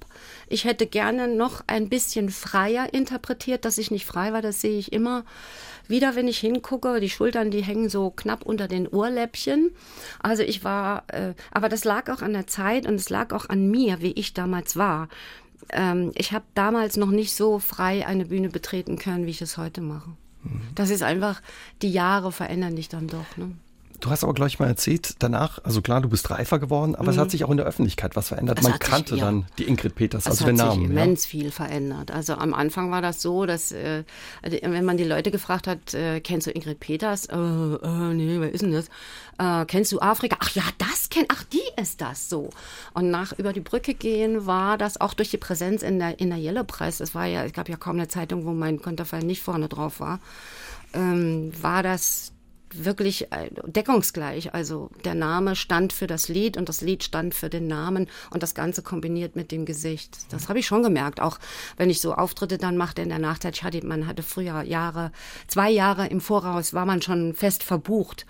[0.48, 4.42] Ich hätte gerne noch ein bisschen freier interpretiert, dass ich nicht frei war.
[4.42, 5.26] Das sehe ich immer
[5.88, 7.00] wieder, wenn ich hingucke.
[7.00, 9.72] Die Schultern, die hängen so knapp unter den Ohrläppchen.
[10.22, 13.50] Also ich war, äh, aber das lag auch an der Zeit und es lag auch
[13.50, 15.10] an mir, wie ich damals war.
[15.70, 19.58] Ähm, ich habe damals noch nicht so frei eine Bühne betreten können, wie ich es
[19.58, 20.12] heute mache.
[20.44, 20.62] Mhm.
[20.76, 21.42] Das ist einfach,
[21.82, 23.38] die Jahre verändern dich dann doch.
[23.38, 23.52] Ne?
[24.04, 27.10] Du hast aber gleich mal erzählt, danach, also klar, du bist reifer geworden, aber mhm.
[27.12, 27.30] es hat mhm.
[27.30, 28.60] sich auch in der Öffentlichkeit was verändert.
[28.60, 29.28] Es Man kannte sich, ja.
[29.28, 30.72] dann die Ingrid Peters, also den Namen.
[30.72, 31.30] Es hat sich immens ja.
[31.30, 32.12] viel verändert.
[32.12, 34.04] Also am Anfang war das so, dass äh,
[34.42, 37.28] wenn man die Leute gefragt hat, äh, kennst du Ingrid Peters?
[37.28, 38.88] Äh, äh, nee, wer ist denn das?
[39.38, 40.36] Äh, kennst du Afrika?
[40.42, 42.50] Ach ja, das kennt, ach die ist das so.
[42.94, 46.30] Und nach über die Brücke gehen war das auch durch die Präsenz in der in
[46.30, 47.00] der Yellow Press.
[47.00, 50.02] Es war ja, es gab ja kaum eine Zeitung, wo mein Konterfei nicht vorne drauf
[50.02, 50.20] war.
[50.94, 52.33] Ähm, war das
[52.74, 54.54] wirklich äh, deckungsgleich.
[54.54, 58.44] Also der Name stand für das Lied und das Lied stand für den Namen und
[58.44, 60.18] das Ganze kombiniert mit dem Gesicht.
[60.32, 61.40] Das habe ich schon gemerkt, auch
[61.78, 63.56] wenn ich so Auftritte dann machte in der Nachtzeit.
[63.56, 65.12] Ich hatte, man hatte früher Jahre,
[65.48, 68.26] zwei Jahre im Voraus war man schon fest verbucht.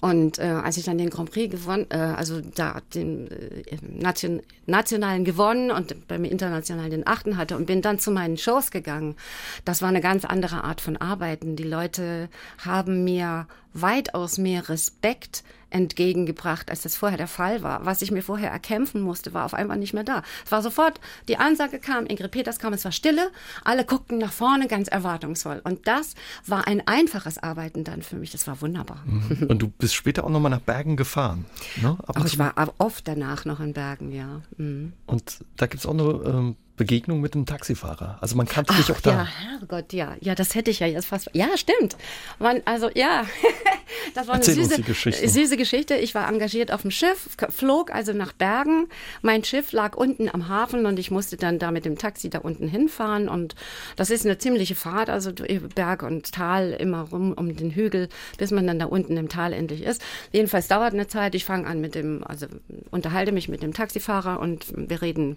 [0.00, 4.42] Und äh, als ich dann den Grand Prix gewonnen, äh, also da den äh, Nation,
[4.66, 9.16] nationalen gewonnen und beim internationalen den achten hatte und bin dann zu meinen Shows gegangen,
[9.64, 11.56] das war eine ganz andere Art von Arbeiten.
[11.56, 12.28] Die Leute
[12.64, 13.46] haben mir
[13.80, 17.84] weitaus mehr Respekt entgegengebracht, als das vorher der Fall war.
[17.84, 20.22] Was ich mir vorher erkämpfen musste, war auf einmal nicht mehr da.
[20.44, 23.30] Es war sofort, die Ansage kam, Ingrid Peters kam, es war Stille,
[23.64, 25.60] alle guckten nach vorne ganz erwartungsvoll.
[25.64, 26.14] Und das
[26.46, 28.30] war ein einfaches Arbeiten dann für mich.
[28.30, 29.02] Das war wunderbar.
[29.04, 29.48] Mhm.
[29.48, 31.44] Und du bist später auch nochmal nach Bergen gefahren.
[31.82, 31.96] Ne?
[32.06, 34.42] Auch ich war oft danach noch in Bergen, ja.
[34.56, 34.92] Mhm.
[35.06, 38.18] Und da gibt es auch eine ähm, Begegnung mit einem Taxifahrer.
[38.20, 39.10] Also man kannte dich auch da.
[39.10, 40.14] Ja, Herrgott, ja.
[40.20, 41.30] Ja, das hätte ich ja jetzt fast.
[41.32, 41.96] Ja, stimmt.
[42.38, 43.24] Man, also ja,
[44.14, 45.28] das war eine Erzähl süße Geschichte.
[45.28, 45.94] süße Geschichte.
[45.94, 48.88] Ich war engagiert auf dem Schiff, flog also nach Bergen.
[49.22, 52.38] Mein Schiff lag unten am Hafen und ich musste dann da mit dem Taxi da
[52.38, 53.28] unten hinfahren.
[53.28, 53.54] Und
[53.96, 55.32] das ist eine ziemliche Fahrt, also
[55.74, 59.52] Berg und Tal immer rum um den Hügel, bis man dann da unten im Tal
[59.52, 60.02] endlich ist.
[60.32, 61.34] Jedenfalls dauert eine Zeit.
[61.34, 62.46] Ich fange an mit dem, also
[62.90, 65.36] unterhalte mich mit dem Taxifahrer und wir reden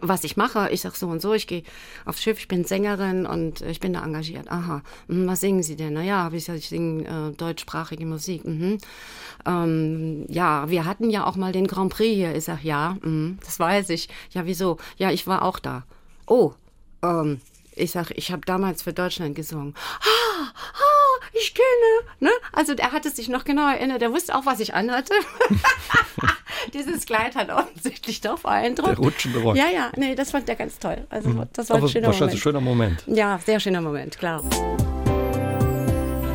[0.00, 0.68] was ich mache.
[0.70, 1.62] Ich sag so und so, ich gehe
[2.04, 4.50] aufs Schiff, ich bin Sängerin und ich bin da engagiert.
[4.50, 5.94] Aha, hm, was singen Sie denn?
[5.94, 8.44] Naja, habe ich gesagt, ich singe äh, deutschsprachige Musik.
[8.44, 8.78] Mhm.
[9.46, 12.34] Ähm, ja, wir hatten ja auch mal den Grand Prix hier.
[12.34, 14.08] Ich sag, ja, mh, das weiß ich.
[14.30, 14.78] Ja, wieso?
[14.96, 15.84] Ja, ich war auch da.
[16.26, 16.52] Oh,
[17.02, 17.40] ähm,
[17.76, 19.74] ich sag, ich habe damals für Deutschland gesungen.
[20.00, 22.10] Ah, ah, ich kenne.
[22.20, 22.30] Ne?
[22.52, 24.02] Also er hatte sich noch genau erinnert.
[24.02, 25.14] Er wusste auch, was ich anhatte.
[26.74, 28.98] Dieses Kleid hat offensichtlich doch beeindruckt.
[28.98, 29.56] Der rutschende Rock.
[29.56, 31.06] Ja, ja, nee, das fand er ganz toll.
[31.10, 31.44] Also mhm.
[31.52, 32.32] das war ein schöner Moment.
[32.32, 33.04] ein schöner Moment.
[33.06, 34.42] Ja, sehr schöner Moment, klar.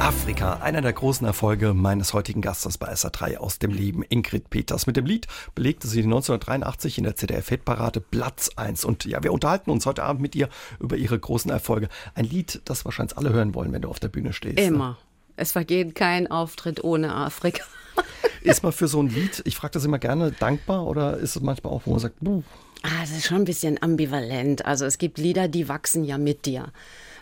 [0.02, 4.88] Afrika, einer der großen Erfolge meines heutigen Gastes bei SA3 aus dem Leben, Ingrid Peters.
[4.88, 8.84] Mit dem Lied belegte sie 1983 in der ZDF-Hitparade Platz 1.
[8.84, 11.88] Und ja, wir unterhalten uns heute Abend mit ihr über ihre großen Erfolge.
[12.16, 14.58] Ein Lied, das wahrscheinlich alle hören wollen, wenn du auf der Bühne stehst.
[14.58, 14.64] Ne?
[14.64, 14.90] Immer.
[14.90, 14.98] Ne?
[15.36, 17.64] Es vergeht kein Auftritt ohne Afrika.
[18.42, 21.44] ist man für so ein Lied, ich frage das immer gerne, dankbar oder ist es
[21.44, 22.42] manchmal auch, wo man sagt, buh.
[22.82, 24.66] Ah, es ist schon ein bisschen ambivalent.
[24.66, 26.72] Also es gibt Lieder, die wachsen ja mit dir.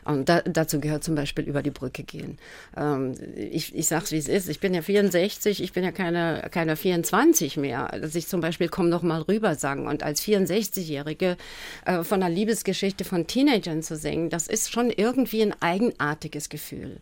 [0.10, 2.40] Und da, dazu gehört zum Beispiel über die Brücke gehen.
[2.76, 4.50] Ähm, ich ich sage es, wie es ist.
[4.50, 7.90] Ich bin ja 64, ich bin ja keine, keine 24 mehr.
[7.90, 11.38] Dass ich zum Beispiel komm noch mal rüber sagen und als 64-Jährige
[11.86, 16.98] äh, von einer Liebesgeschichte von Teenagern zu singen, das ist schon irgendwie ein eigenartiges Gefühl.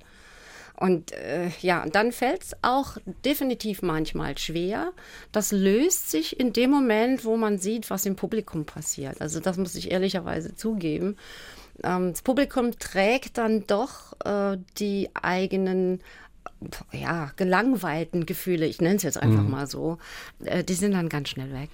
[0.75, 4.91] Und äh, ja, dann fällt es auch definitiv manchmal schwer.
[5.31, 9.21] Das löst sich in dem Moment, wo man sieht, was im Publikum passiert.
[9.21, 11.15] Also das muss ich ehrlicherweise zugeben.
[11.83, 16.01] Ähm, das Publikum trägt dann doch äh, die eigenen
[16.91, 19.51] ja, gelangweilten Gefühle, ich nenne es jetzt einfach mhm.
[19.51, 19.97] mal so,
[20.43, 21.69] äh, die sind dann ganz schnell weg.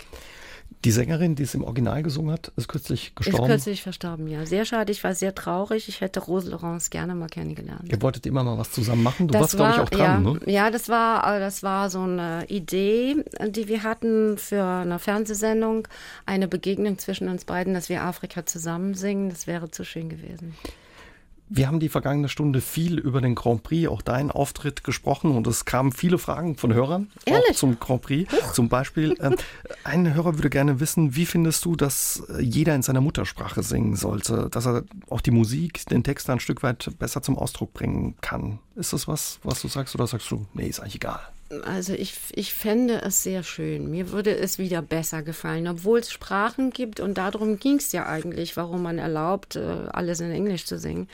[0.84, 3.46] Die Sängerin, die es im Original gesungen hat, ist kürzlich gestorben.
[3.46, 4.46] Ist kürzlich verstorben, ja.
[4.46, 5.88] Sehr schade, ich war sehr traurig.
[5.88, 7.84] Ich hätte Rose Laurence gerne mal kennengelernt.
[7.86, 9.28] Ihr wolltet immer mal was zusammen machen.
[9.28, 10.39] Du das warst, glaube ich, auch dran, ja, ne?
[10.46, 15.88] Ja, das war, äh, das war so eine Idee, die wir hatten für eine Fernsehsendung.
[16.26, 19.30] Eine Begegnung zwischen uns beiden, dass wir Afrika zusammen singen.
[19.30, 20.54] Das wäre zu schön gewesen.
[21.49, 25.45] Wir haben die vergangene Stunde viel über den Grand Prix, auch deinen Auftritt gesprochen und
[25.45, 28.32] es kamen viele Fragen von Hörern auch zum Grand Prix.
[28.32, 28.53] Huch.
[28.53, 29.36] Zum Beispiel, äh,
[29.84, 34.49] ein Hörer würde gerne wissen, wie findest du, dass jeder in seiner Muttersprache singen sollte,
[34.49, 38.60] dass er auch die Musik, den Text ein Stück weit besser zum Ausdruck bringen kann?
[38.75, 41.19] Ist das was, was du sagst oder sagst du, nee, ist eigentlich egal?
[41.62, 43.89] Also ich, ich fände es sehr schön.
[43.89, 48.06] Mir würde es wieder besser gefallen, obwohl es Sprachen gibt und darum ging es ja
[48.06, 49.62] eigentlich, warum man erlaubt, äh,
[49.92, 51.08] alles in Englisch zu singen,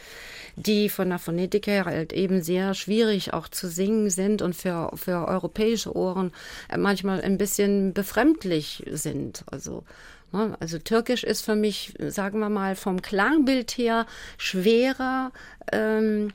[0.56, 4.92] die von der Phonetik her halt eben sehr schwierig auch zu singen sind und für,
[4.96, 6.32] für europäische Ohren
[6.70, 9.44] äh, manchmal ein bisschen befremdlich sind.
[9.52, 9.84] Also
[10.32, 14.06] ne, also Türkisch ist für mich, sagen wir mal, vom Klangbild her
[14.38, 15.32] schwerer.
[15.72, 16.32] Ähm,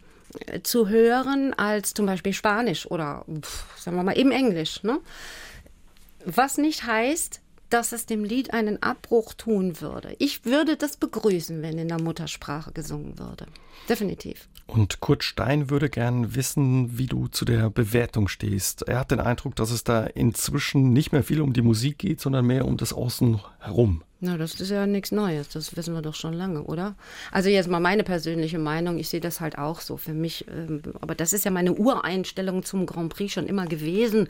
[0.63, 3.25] zu hören als zum Beispiel Spanisch oder
[3.77, 4.83] sagen wir mal eben Englisch.
[4.83, 5.01] Ne?
[6.25, 10.15] Was nicht heißt, dass es dem Lied einen Abbruch tun würde.
[10.21, 13.47] Ich würde das begrüßen, wenn in der Muttersprache gesungen würde.
[13.89, 14.49] Definitiv.
[14.67, 18.83] Und Kurt Stein würde gern wissen, wie du zu der Bewertung stehst.
[18.83, 22.21] Er hat den Eindruck, dass es da inzwischen nicht mehr viel um die Musik geht,
[22.21, 24.03] sondern mehr um das Außen herum.
[24.21, 26.95] Na, das ist ja nichts Neues, das wissen wir doch schon lange, oder?
[27.33, 30.83] Also jetzt mal meine persönliche Meinung, ich sehe das halt auch so für mich, ähm,
[31.01, 34.29] aber das ist ja meine Ureinstellung zum Grand Prix schon immer gewesen,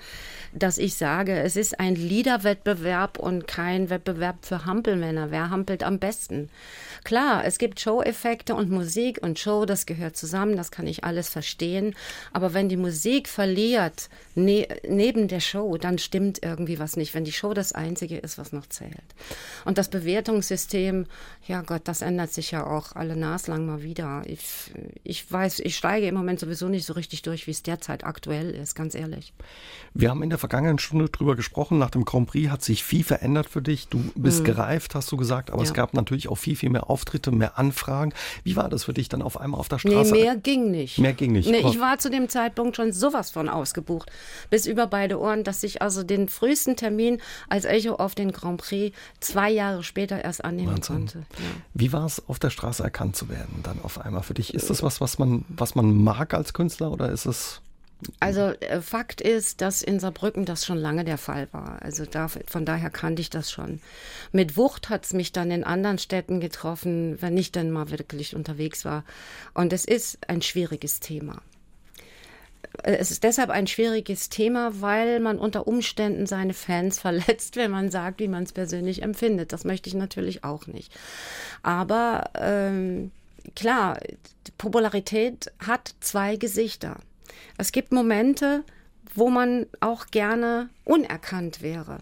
[0.55, 5.31] dass ich sage, es ist ein Liederwettbewerb und kein Wettbewerb für Hampelmänner.
[5.31, 6.49] Wer hampelt am besten?
[7.05, 11.29] Klar, es gibt Show-Effekte und Musik und Show, das gehört zusammen, das kann ich alles
[11.29, 11.94] verstehen,
[12.33, 17.25] aber wenn die Musik verliert ne neben der Show, dann stimmt irgendwie was nicht, wenn
[17.25, 18.94] die Show das Einzige ist, was noch zählt.
[19.64, 21.07] Und das Bewertungssystem,
[21.47, 24.23] ja Gott, das ändert sich ja auch alle naslang mal wieder.
[24.27, 28.05] Ich, ich weiß, ich steige im Moment sowieso nicht so richtig durch, wie es derzeit
[28.05, 29.33] aktuell ist, ganz ehrlich.
[29.92, 31.79] Wir haben in der vergangenen Stunde drüber gesprochen.
[31.79, 33.88] Nach dem Grand Prix hat sich viel verändert für dich.
[33.88, 34.44] Du bist mhm.
[34.44, 35.68] gereift, hast du gesagt, aber ja.
[35.68, 38.12] es gab natürlich auch viel, viel mehr Auftritte, mehr Anfragen.
[38.42, 40.12] Wie war das für dich dann auf einmal auf der Straße?
[40.12, 40.99] Nee, mehr ging nicht.
[40.99, 41.49] Mehr ging nicht.
[41.49, 44.11] Nee, ich war zu dem Zeitpunkt schon sowas von ausgebucht,
[44.51, 48.61] bis über beide Ohren, dass ich also den frühesten Termin als Echo auf den Grand
[48.61, 50.96] Prix zwei Jahre Jahre später erst annehmen Wahnsinn.
[50.96, 51.18] konnte.
[51.18, 51.44] Ja.
[51.74, 54.55] Wie war es, auf der Straße erkannt zu werden dann auf einmal für dich?
[54.55, 57.61] Ist das was, was man, was man mag als Künstler oder ist es
[58.20, 61.81] also äh, Fakt ist, dass in Saarbrücken das schon lange der Fall war.
[61.83, 63.81] Also da, von daher kannte ich das schon.
[64.33, 68.37] Mit Wucht hat es mich dann in anderen Städten getroffen, wenn ich dann mal wirklich
[68.37, 69.05] unterwegs war.
[69.55, 71.40] Und es ist ein schwieriges Thema.
[72.83, 77.91] Es ist deshalb ein schwieriges Thema, weil man unter Umständen seine Fans verletzt, wenn man
[77.91, 79.53] sagt, wie man es persönlich empfindet.
[79.53, 80.93] Das möchte ich natürlich auch nicht.
[81.63, 83.11] Aber ähm,
[83.55, 83.99] klar,
[84.59, 86.99] Popularität hat zwei Gesichter.
[87.59, 88.65] Es gibt Momente,
[89.15, 91.99] wo man auch gerne unerkannt wäre.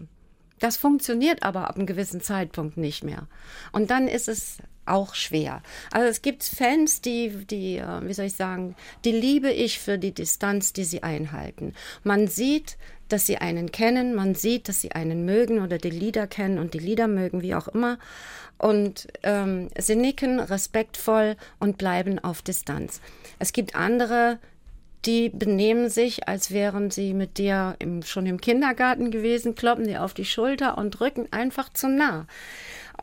[0.59, 3.27] Das funktioniert aber ab einem gewissen Zeitpunkt nicht mehr.
[3.71, 5.61] Und dann ist es auch schwer.
[5.91, 9.97] Also es gibt Fans, die, die, äh, wie soll ich sagen, die liebe ich für
[9.97, 11.73] die Distanz, die sie einhalten.
[12.03, 12.77] Man sieht,
[13.09, 16.73] dass sie einen kennen, man sieht, dass sie einen mögen oder die Lieder kennen und
[16.73, 17.99] die Lieder mögen, wie auch immer.
[18.57, 23.01] Und ähm, sie nicken respektvoll und bleiben auf Distanz.
[23.39, 24.39] Es gibt andere,
[25.05, 30.03] die benehmen sich, als wären sie mit dir im, schon im Kindergarten gewesen, kloppen dir
[30.03, 32.25] auf die Schulter und rücken einfach zu nah.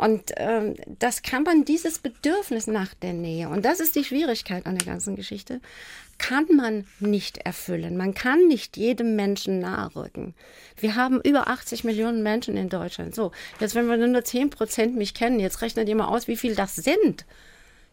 [0.01, 4.65] Und ähm, das kann man, dieses Bedürfnis nach der Nähe, und das ist die Schwierigkeit
[4.65, 5.61] an der ganzen Geschichte,
[6.17, 7.99] kann man nicht erfüllen.
[7.99, 10.35] Man kann nicht jedem Menschen nahe rücken.
[10.79, 13.15] Wir haben über 80 Millionen Menschen in Deutschland.
[13.15, 16.37] So, jetzt wenn wir nur 10 Prozent mich kennen, jetzt rechnet ihr mal aus, wie
[16.37, 17.27] viel das sind.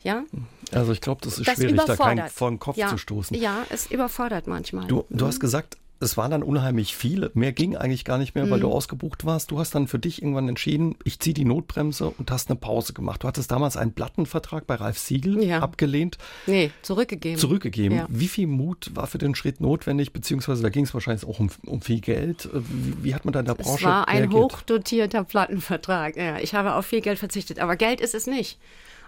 [0.02, 0.24] Ja?
[0.72, 3.36] Also ich glaube, das ist das schwierig, da keinen vor den Kopf ja, zu stoßen.
[3.38, 4.88] Ja, es überfordert manchmal.
[4.88, 5.28] Du, du mhm.
[5.28, 7.32] hast gesagt, es waren dann unheimlich viele.
[7.34, 8.52] Mehr ging eigentlich gar nicht mehr, mhm.
[8.52, 9.52] weil du ausgebucht warst.
[9.52, 12.94] Du hast dann für dich irgendwann entschieden, ich ziehe die Notbremse und hast eine Pause
[12.94, 13.24] gemacht.
[13.24, 15.60] Du hattest damals einen Plattenvertrag bei Ralf Siegel ja.
[15.60, 16.18] abgelehnt.
[16.46, 17.40] Nee, zurückgegeben.
[17.40, 17.98] Zurückgegeben.
[17.98, 18.06] Ja.
[18.10, 20.14] Wie viel Mut war für den Schritt notwendig?
[20.14, 22.50] Beziehungsweise da ging es wahrscheinlich auch um, um viel Geld.
[22.54, 24.42] Wie, wie, hat man da in der Branche Es war ein reagiert?
[24.42, 26.16] hochdotierter Plattenvertrag.
[26.16, 27.60] Ja, ich habe auf viel Geld verzichtet.
[27.60, 28.60] Aber Geld ist es nicht.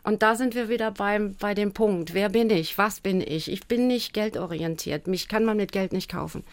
[0.03, 3.51] Und da sind wir wieder beim, bei dem Punkt, wer bin ich, was bin ich?
[3.51, 6.43] Ich bin nicht geldorientiert, mich kann man mit Geld nicht kaufen.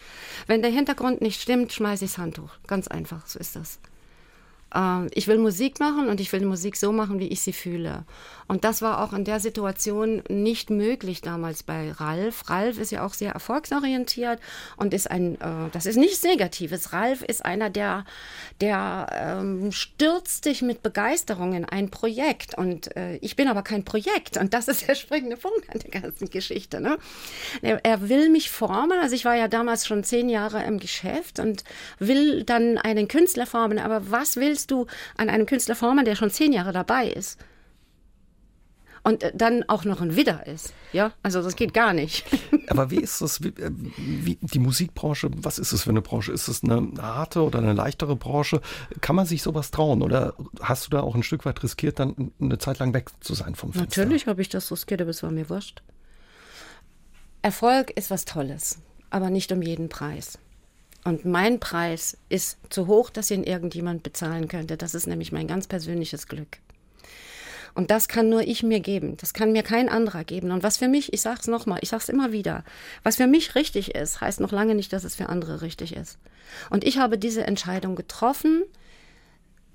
[0.47, 2.51] Wenn der Hintergrund nicht stimmt, schmeiße ich das Handtuch.
[2.67, 3.79] Ganz einfach, so ist das.
[4.73, 8.05] Ähm, ich will Musik machen und ich will Musik so machen, wie ich sie fühle.
[8.47, 12.49] Und das war auch in der Situation nicht möglich damals bei Ralf.
[12.49, 14.39] Ralf ist ja auch sehr erfolgsorientiert
[14.77, 16.93] und ist ein, äh, das ist nichts Negatives.
[16.93, 18.05] Ralf ist einer, der,
[18.61, 19.07] der
[19.41, 22.57] ähm, stürzt dich mit Begeisterung in ein Projekt.
[22.57, 24.37] Und äh, ich bin aber kein Projekt.
[24.37, 26.79] Und das ist der springende Punkt an der ganzen Geschichte.
[26.79, 26.97] Ne?
[27.61, 28.97] Er, er will mich formen.
[29.01, 31.65] Also ich war ja damals schon zehn Jahre im Geschäft und
[31.99, 33.79] will dann einen Künstler formen.
[33.79, 37.37] Aber was willst du an einem Künstler formen, der schon zehn Jahre dabei ist?
[39.03, 40.73] und dann auch noch ein Widder ist.
[40.91, 42.25] Ja, also das geht gar nicht.
[42.67, 46.33] Aber wie ist das, wie, äh, wie, die Musikbranche, was ist das für eine Branche?
[46.33, 48.59] Ist es eine harte oder eine leichtere Branche?
[48.99, 52.33] Kann man sich sowas trauen oder hast du da auch ein Stück weit riskiert, dann
[52.41, 54.01] eine Zeit lang weg zu sein vom Fenster?
[54.01, 55.83] Natürlich habe ich das riskiert, aber es war mir wurscht.
[57.43, 60.37] Erfolg ist was Tolles, aber nicht um jeden Preis.
[61.03, 64.77] Und mein Preis ist zu hoch, dass ihn irgendjemand bezahlen könnte.
[64.77, 66.57] Das ist nämlich mein ganz persönliches Glück.
[67.77, 69.17] Und das kann nur ich mir geben.
[69.17, 70.51] Das kann mir kein anderer geben.
[70.51, 72.63] Und was für mich, ich sag's nochmal, ich sag's immer wieder,
[73.03, 76.17] was für mich richtig ist, heißt noch lange nicht, dass es für andere richtig ist.
[76.71, 78.63] Und ich habe diese Entscheidung getroffen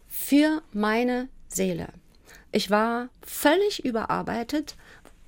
[0.09, 1.89] für meine Seele.
[2.51, 4.75] Ich war völlig überarbeitet,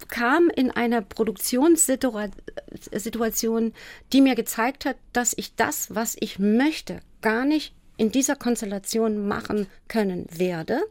[0.09, 3.73] kam in einer Produktionssituation,
[4.13, 9.29] die mir gezeigt hat, dass ich das, was ich möchte, gar nicht in dieser Konstellation
[9.29, 10.83] machen können werde.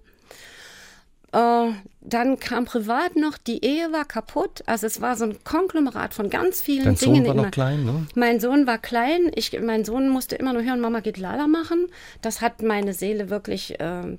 [1.33, 4.63] Äh, dann kam privat noch, die Ehe war kaputt.
[4.67, 7.25] Also es war so ein Konglomerat von ganz vielen Dein Dingen.
[7.25, 8.05] Sohn war noch klein, ne?
[8.15, 9.31] Mein Sohn war klein.
[9.35, 11.87] Ich, mein Sohn musste immer nur hören, Mama geht Lala machen.
[12.21, 14.17] Das hat meine Seele wirklich äh,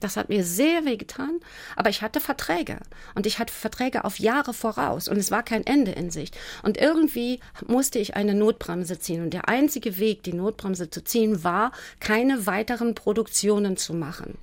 [0.00, 1.40] Das hat mir sehr weh getan,
[1.74, 2.78] aber ich hatte Verträge
[3.14, 6.36] und ich hatte Verträge auf Jahre voraus und es war kein Ende in Sicht.
[6.62, 11.44] Und irgendwie musste ich eine Notbremse ziehen und der einzige Weg, die Notbremse zu ziehen,
[11.44, 14.36] war, keine weiteren Produktionen zu machen.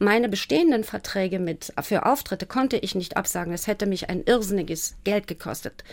[0.00, 3.52] Meine bestehenden Verträge mit, für Auftritte konnte ich nicht absagen.
[3.52, 5.84] Es hätte mich ein irrsinniges Geld gekostet.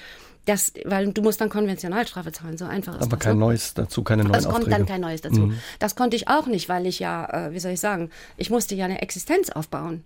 [0.45, 3.45] Das, weil du musst dann Konventionalstrafe zahlen, so einfach ist Aber das, kein ne?
[3.45, 4.75] neues dazu, keine neuen Es kommt Aufträge.
[4.77, 5.53] dann kein Neues dazu.
[5.79, 8.75] Das konnte ich auch nicht, weil ich ja, äh, wie soll ich sagen, ich musste
[8.75, 10.03] ja eine Existenz aufbauen.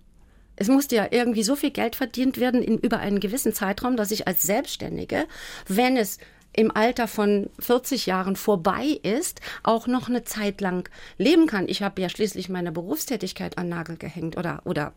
[0.54, 4.10] Es musste ja irgendwie so viel Geld verdient werden in über einen gewissen Zeitraum, dass
[4.12, 5.26] ich als Selbstständige,
[5.66, 6.18] wenn es
[6.52, 11.68] im Alter von 40 Jahren vorbei ist, auch noch eine Zeit lang leben kann.
[11.68, 14.92] Ich habe ja schließlich meine Berufstätigkeit an Nagel gehängt oder, oder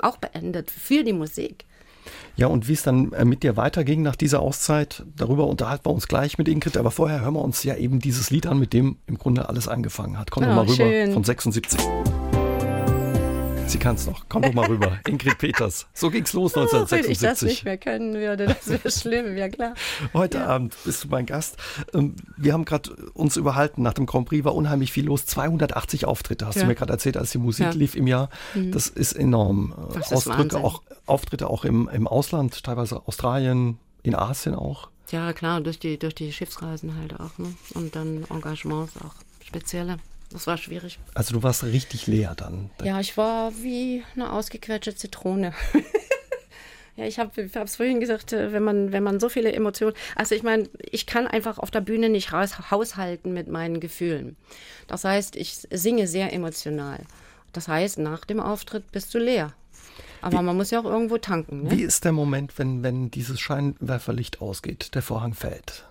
[0.00, 1.64] auch beendet für die Musik.
[2.36, 5.92] Ja, und wie es dann äh, mit dir weiterging nach dieser Auszeit, darüber unterhalten wir
[5.92, 6.76] uns gleich mit Ingrid.
[6.76, 9.68] Aber vorher hören wir uns ja eben dieses Lied an, mit dem im Grunde alles
[9.68, 10.30] angefangen hat.
[10.30, 11.12] Komm doch Oh, mal rüber schön.
[11.12, 11.80] von 76.
[13.66, 14.24] Sie kann es noch.
[14.28, 14.98] Komm doch mal rüber.
[15.08, 15.86] Ingrid Peters.
[15.94, 16.70] So ging's los Oh, wenn ich
[17.20, 17.48] das 1976.
[17.48, 19.74] nicht mehr können würde, das wäre schlimm, ja klar.
[20.12, 21.56] Heute Abend bist du mein Gast.
[21.94, 23.82] Ähm, Wir haben gerade uns überhalten.
[23.82, 25.24] Nach dem Grand Prix war unheimlich viel los.
[25.26, 26.62] 280 Auftritte, hast Ja.
[26.62, 27.72] du mir gerade erzählt, als die Musik Ja.
[27.72, 27.78] Mhm.
[27.78, 28.28] lief im Jahr.
[28.56, 29.72] Das ist enorm.
[29.72, 30.60] Äh, Das ist Ausdrücke Wahnsinn.
[30.64, 34.88] auch, Auftritte auch im, im Ausland, teilweise Australien, in Asien auch.
[35.10, 37.36] Ja, klar, durch die, durch die Schiffsreisen halt auch.
[37.38, 37.54] Ne?
[37.74, 39.98] Und dann Engagements auch spezielle.
[40.30, 40.98] Das war schwierig.
[41.14, 42.70] Also du warst richtig leer dann.
[42.84, 45.52] Ja, ich war wie eine ausgequetschte Zitrone.
[46.96, 49.96] ja, ich habe es vorhin gesagt, äh, wenn man, wenn man so viele Emotionen.
[50.14, 54.36] Also ich meine, ich kann einfach auf der Bühne nicht raus, haushalten mit meinen Gefühlen.
[54.86, 57.00] Das heißt, ich singe sehr emotional.
[57.52, 59.52] Das heißt, nach dem Auftritt bist du leer.
[60.22, 61.64] Aber man muss ja auch irgendwo tanken.
[61.64, 61.70] Ne?
[61.70, 65.86] Wie ist der Moment, wenn, wenn dieses Scheinwerferlicht ausgeht, der Vorhang fällt?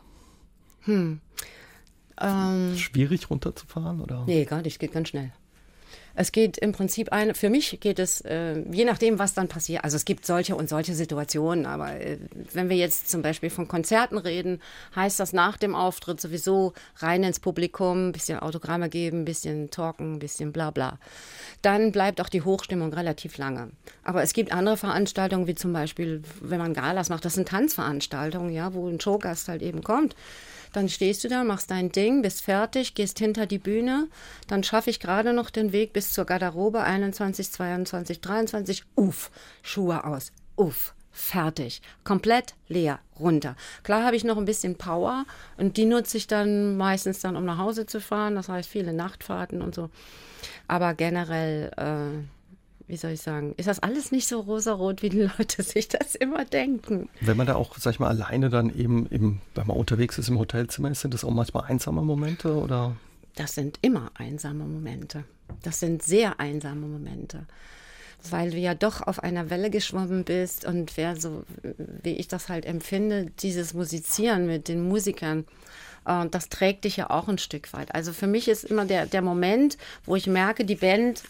[0.88, 4.24] Ähm, Schwierig runterzufahren oder?
[4.26, 5.32] Nee, gar nicht, geht ganz schnell.
[6.22, 9.86] Es geht im Prinzip ein, für mich geht es, äh, je nachdem, was dann passiert.
[9.86, 12.18] Also es gibt solche und solche Situationen, aber äh,
[12.52, 14.62] wenn wir jetzt zum Beispiel von Konzerten reden,
[14.98, 20.52] heißt das nach dem Auftritt sowieso rein ins Publikum, bisschen Autogramme geben, bisschen talken, bisschen
[20.52, 21.00] bla bla.
[21.62, 23.70] Dann bleibt auch die Hochstimmung relativ lange.
[24.04, 28.52] Aber es gibt andere Veranstaltungen, wie zum Beispiel, wenn man Galas macht, das sind Tanzveranstaltungen,
[28.52, 30.18] ja, wo ein Showgast halt eben kommt.
[30.74, 34.08] Dann stehst du da, machst dein Ding, bist fertig, gehst hinter die Bühne.
[34.48, 38.84] Dann schaffe ich gerade noch den Weg bis zur Garderobe 21, 22, 23.
[38.96, 39.32] Uff,
[39.62, 40.32] Schuhe aus.
[40.56, 41.82] Uff, fertig.
[42.04, 43.56] Komplett leer, runter.
[43.84, 45.26] Klar habe ich noch ein bisschen Power
[45.58, 48.36] und die nutze ich dann meistens dann, um nach Hause zu fahren.
[48.36, 49.90] Das heißt viele Nachtfahrten und so.
[50.68, 55.30] Aber generell, äh, wie soll ich sagen, ist das alles nicht so rosarot, wie die
[55.38, 57.10] Leute sich das immer denken.
[57.22, 60.30] Wenn man da auch, sag ich mal, alleine dann eben, im, wenn man unterwegs ist
[60.30, 62.96] im Hotelzimmer, sind das auch manchmal einsame Momente oder?
[63.36, 65.24] Das sind immer einsame Momente.
[65.64, 67.46] Das sind sehr einsame Momente.
[68.30, 71.44] Weil du ja doch auf einer Welle geschwommen bist und wer so,
[72.04, 75.46] wie ich das halt empfinde, dieses Musizieren mit den Musikern,
[76.06, 77.96] äh, das trägt dich ja auch ein Stück weit.
[77.96, 81.24] Also für mich ist immer der, der Moment, wo ich merke, die Band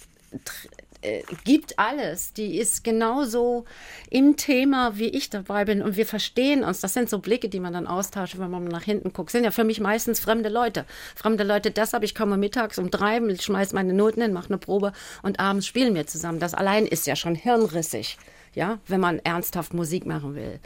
[1.01, 2.33] äh, gibt alles.
[2.33, 3.65] Die ist genauso
[4.09, 5.81] im Thema, wie ich dabei bin.
[5.81, 6.81] Und wir verstehen uns.
[6.81, 9.31] Das sind so Blicke, die man dann austauscht, wenn man nach hinten guckt.
[9.31, 10.85] Sind ja für mich meistens fremde Leute.
[11.15, 14.93] Fremde Leute, deshalb, ich komme mittags um drei, schmeiß meine Noten hin, mache eine Probe
[15.23, 16.39] und abends spielen wir zusammen.
[16.39, 18.17] Das allein ist ja schon hirnrissig,
[18.53, 20.59] ja, wenn man ernsthaft Musik machen will.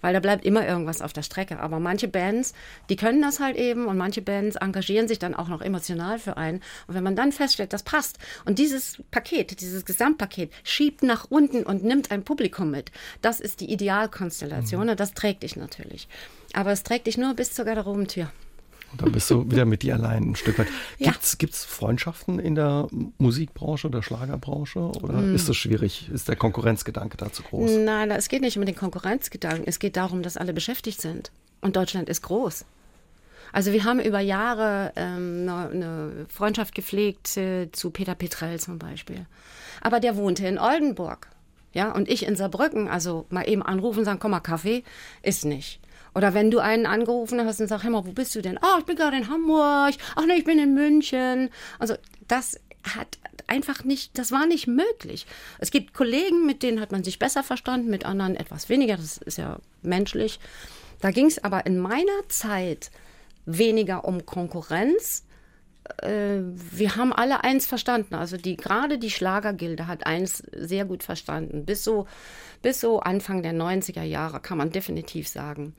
[0.00, 1.60] Weil da bleibt immer irgendwas auf der Strecke.
[1.60, 2.54] Aber manche Bands,
[2.88, 6.36] die können das halt eben und manche Bands engagieren sich dann auch noch emotional für
[6.36, 6.62] einen.
[6.86, 11.64] Und wenn man dann feststellt, das passt und dieses Paket, dieses Gesamtpaket schiebt nach unten
[11.64, 16.08] und nimmt ein Publikum mit, das ist die Idealkonstellation und das trägt dich natürlich.
[16.52, 18.30] Aber es trägt dich nur bis zur Garderobentür.
[18.92, 20.66] Und dann bist du wieder mit dir allein ein Stück weit.
[20.98, 21.12] Ja.
[21.12, 22.88] Gibt's, gibt's Freundschaften in der
[23.18, 25.34] Musikbranche oder Schlagerbranche oder Hm.
[25.34, 26.08] ist das schwierig?
[26.12, 27.70] Ist der Konkurrenzgedanke da zu groß?
[27.84, 29.64] Nein, es geht nicht um den Konkurrenzgedanken.
[29.66, 31.30] Es geht darum, dass alle beschäftigt sind.
[31.60, 32.64] Und Deutschland ist groß.
[33.52, 38.78] Also wir haben über Jahre ähm, eine, eine Freundschaft gepflegt äh, zu Peter Petrell zum
[38.78, 39.26] Beispiel.
[39.80, 41.28] Aber der wohnte in Oldenburg.
[41.72, 42.88] Ja, und ich in Saarbrücken.
[42.88, 44.82] Also mal eben anrufen und sagen, komm mal Kaffee,
[45.22, 45.80] ist nicht.
[46.14, 48.58] Oder wenn du einen angerufen hast und sagst, hör mal, wo bist du denn?
[48.62, 49.94] Oh, ich bin gerade in Hamburg.
[50.16, 51.50] Ach nee, ich bin in München.
[51.78, 51.94] Also
[52.26, 55.26] das hat einfach nicht, das war nicht möglich.
[55.58, 58.96] Es gibt Kollegen, mit denen hat man sich besser verstanden, mit anderen etwas weniger.
[58.96, 60.40] Das ist ja menschlich.
[61.00, 62.90] Da ging es aber in meiner Zeit
[63.46, 65.24] weniger um Konkurrenz.
[66.02, 66.40] Äh,
[66.72, 68.14] wir haben alle eins verstanden.
[68.14, 71.64] Also die gerade die Schlagergilde hat eins sehr gut verstanden.
[71.64, 72.06] Bis so,
[72.62, 75.74] bis so Anfang der 90er Jahre kann man definitiv sagen.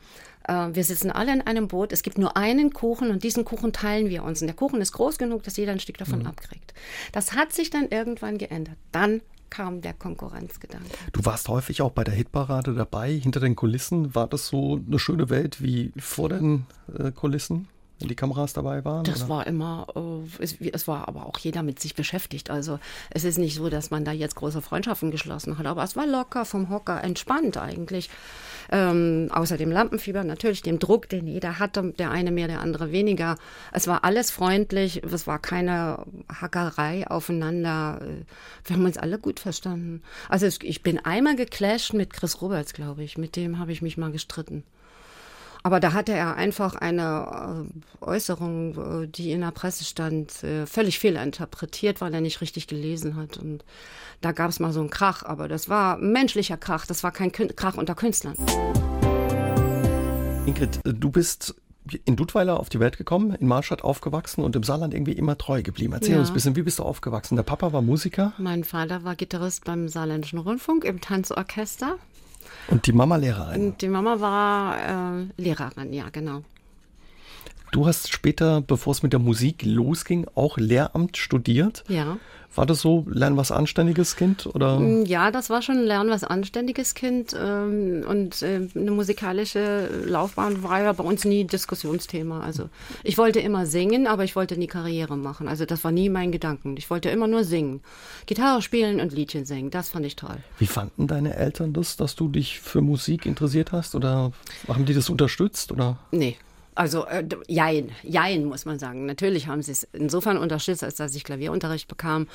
[0.48, 1.92] Äh, wir sitzen alle in einem Boot.
[1.92, 4.42] Es gibt nur einen Kuchen und diesen Kuchen teilen wir uns.
[4.42, 6.74] Und der Kuchen ist groß genug, dass jeder ein Stück davon abkriegt.
[7.12, 8.78] Das hat sich dann irgendwann geändert.
[8.92, 10.90] Dann kam der Konkurrenzgedanke.
[11.12, 14.16] Du warst häufig auch bei der Hitparade dabei, hinter den Kulissen.
[14.16, 16.66] War das so eine schöne Welt wie vor den
[16.98, 17.68] äh, Kulissen?
[18.02, 19.04] Wenn die Kameras dabei waren?
[19.04, 19.30] Das oder?
[19.30, 22.50] war immer, äh, es, es, war aber auch jeder mit sich beschäftigt.
[22.50, 22.80] Also
[23.10, 26.06] es ist nicht so, dass man da jetzt große Freundschaften geschlossen hat, aber es war
[26.08, 28.10] locker vom Hocker, entspannt eigentlich.
[28.72, 32.92] Ähm, außer dem Lampenfieber, natürlich dem Druck, den jeder hatte, der eine mehr, der andere
[32.92, 33.38] weniger.
[33.74, 38.02] Es war alles freundlich, es war keine Hackerei aufeinander.
[38.66, 40.02] Wir haben uns alle gut verstanden.
[40.30, 43.18] Also es, ich bin einmal geclasht mit Chris Roberts, glaube ich.
[43.18, 44.64] Mit dem habe ich mich mal gestritten.
[45.64, 47.68] Aber da hatte er einfach eine
[48.02, 52.68] äh, Äußerung, äh, die in der Presse stand, äh, völlig fehlinterpretiert, weil er nicht richtig
[52.68, 53.38] gelesen hat.
[53.38, 53.64] Und
[54.22, 57.32] da gab es mal so einen Krach, aber das war menschlicher Krach, das war kein
[57.32, 58.36] Krach unter Künstlern.
[60.48, 61.56] Ingrid, du bist
[62.06, 65.62] in Dudweiler auf die Welt gekommen, in Marstadt aufgewachsen und im Saarland irgendwie immer treu
[65.62, 65.94] geblieben.
[65.94, 66.20] Erzähl ja.
[66.20, 67.36] uns ein bisschen, wie bist du aufgewachsen?
[67.36, 68.34] Der Papa war Musiker?
[68.38, 71.98] Mein Vater war Gitarrist beim Saarländischen Rundfunk im Tanzorchester.
[72.68, 73.68] Und die Mama Lehrerin?
[73.68, 76.44] Und die Mama war äh, Lehrerin, ja, genau.
[77.72, 81.86] Du hast später, bevor es mit der Musik losging, auch Lehramt studiert.
[81.88, 82.18] Ja.
[82.54, 84.46] War das so, lern was Anständiges Kind?
[84.46, 84.78] Oder?
[84.78, 87.34] Mm, ja, das war schon lern was Anständiges Kind.
[87.34, 92.42] Ähm, und äh, eine musikalische Laufbahn war ja bei uns nie Diskussionsthema.
[92.42, 92.68] Also
[93.04, 95.48] ich wollte immer singen, aber ich wollte nie Karriere machen.
[95.48, 96.76] Also das war nie mein Gedanken.
[96.76, 97.80] Ich wollte immer nur singen.
[98.26, 99.70] Gitarre spielen und Liedchen singen.
[99.70, 100.36] Das fand ich toll.
[100.60, 103.96] Wie fanden deine Eltern das, dass du dich für Musik interessiert hast?
[103.96, 104.34] Oder
[104.68, 105.72] haben die das unterstützt?
[105.72, 106.00] Oder?
[106.12, 106.36] Nee,
[106.82, 109.06] also äh, jein, jein muss man sagen.
[109.06, 112.28] Natürlich haben sie es insofern unterstützt, als dass ich Klavierunterricht bekam.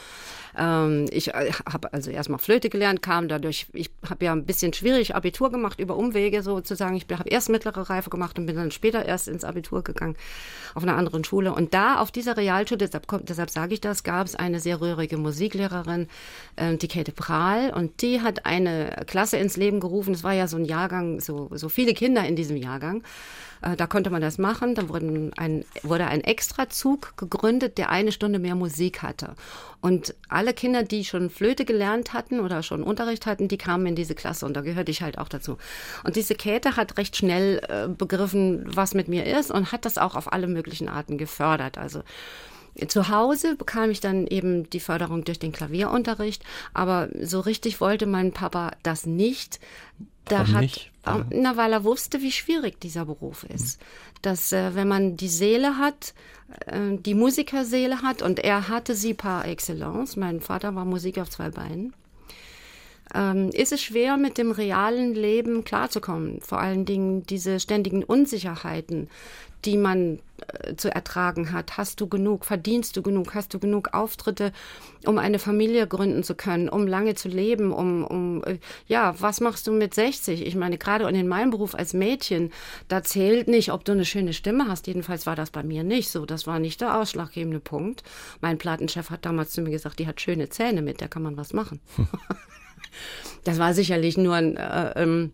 [0.57, 4.72] Ähm, ich äh, habe also erstmal Flöte gelernt, kam dadurch, ich habe ja ein bisschen
[4.72, 6.94] schwierig Abitur gemacht über Umwege sozusagen.
[6.94, 10.14] Ich habe erst mittlere Reife gemacht und bin dann später erst ins Abitur gegangen
[10.74, 11.53] auf einer anderen Schule.
[11.53, 15.16] Und da auf dieser Realschule, deshalb, deshalb sage ich das, gab es eine sehr rührige
[15.16, 16.07] Musiklehrerin,
[16.55, 20.14] äh, die Käthe Prahl, und die hat eine Klasse ins Leben gerufen.
[20.14, 23.03] Es war ja so ein Jahrgang, so, so viele Kinder in diesem Jahrgang.
[23.62, 24.74] Äh, da konnte man das machen.
[24.74, 29.34] Da wurden ein, wurde ein Extrazug gegründet, der eine Stunde mehr Musik hatte.
[29.80, 33.94] Und alle Kinder, die schon Flöte gelernt hatten oder schon Unterricht hatten, die kamen in
[33.94, 35.59] diese Klasse und da gehörte ich halt auch dazu.
[36.04, 39.98] Und diese Käthe hat recht schnell äh, begriffen, was mit mir ist und hat das
[39.98, 41.78] auch auf alle möglichen Arten gefördert.
[41.78, 42.02] Also
[42.88, 46.42] zu Hause bekam ich dann eben die Förderung durch den Klavierunterricht,
[46.74, 49.61] aber so richtig wollte mein Papa das nicht.
[50.27, 50.91] Da Warum hat, nicht?
[51.31, 53.81] Na, weil er wusste, wie schwierig dieser Beruf ist.
[54.22, 56.14] Dass, äh, wenn man die Seele hat,
[56.66, 61.31] äh, die Musikerseele hat, und er hatte sie par excellence, mein Vater war Musiker auf
[61.31, 61.95] zwei Beinen,
[63.14, 66.41] ähm, ist es schwer, mit dem realen Leben klarzukommen.
[66.41, 69.09] Vor allen Dingen diese ständigen Unsicherheiten,
[69.67, 71.77] die man äh, zu ertragen hat.
[71.77, 72.45] Hast du genug?
[72.45, 73.35] Verdienst du genug?
[73.35, 74.53] Hast du genug Auftritte,
[75.05, 77.73] um eine Familie gründen zu können, um lange zu leben?
[77.73, 80.47] Um, um äh, ja, was machst du mit 60?
[80.47, 82.53] Ich meine, gerade in meinem Beruf als Mädchen,
[82.89, 84.87] da zählt nicht, ob du eine schöne Stimme hast.
[84.87, 86.25] Jedenfalls war das bei mir nicht so.
[86.25, 88.05] Das war nicht der ausschlaggebende Punkt.
[88.41, 91.37] Mein Plattenchef hat damals zu mir gesagt, die hat schöne Zähne, mit der kann man
[91.37, 91.81] was machen.
[91.97, 92.09] Hm.
[93.45, 95.33] Das war sicherlich nur ein, äh, ähm,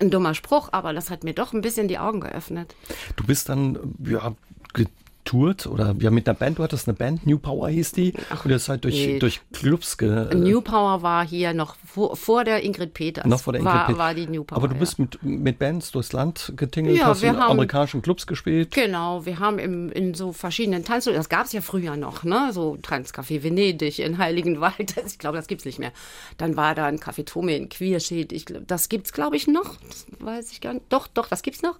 [0.00, 2.74] ein dummer Spruch, aber das hat mir doch ein bisschen die Augen geöffnet.
[3.16, 4.34] Du bist dann ja,
[4.72, 8.44] getourt oder ja mit einer Band, du hattest eine Band, New Power hieß die, Ach,
[8.44, 9.18] und ihr seid durch, nee.
[9.18, 13.26] durch Clubs ge New Power war hier noch vor, vor der Ingrid Peters.
[13.26, 13.98] Noch vor der Ingrid war, Peters.
[13.98, 14.58] war die New Power.
[14.58, 15.04] Aber du bist ja.
[15.04, 18.70] mit, mit Bands durchs Land getingelt, ja, hast in haben, amerikanischen Clubs gespielt.
[18.70, 22.50] Genau, wir haben im, in so verschiedenen Tanz, das gab es ja früher noch, ne?
[22.52, 25.92] So Tanzcafé Venedig in Heiligenwald, ich glaube, das gibt's nicht mehr.
[26.36, 30.06] Dann war da ein Café Tome in Quierschied, ich, das gibt's glaube ich noch, das
[30.20, 30.86] weiß ich gar nicht.
[30.88, 31.78] Doch, doch, das gibt's noch.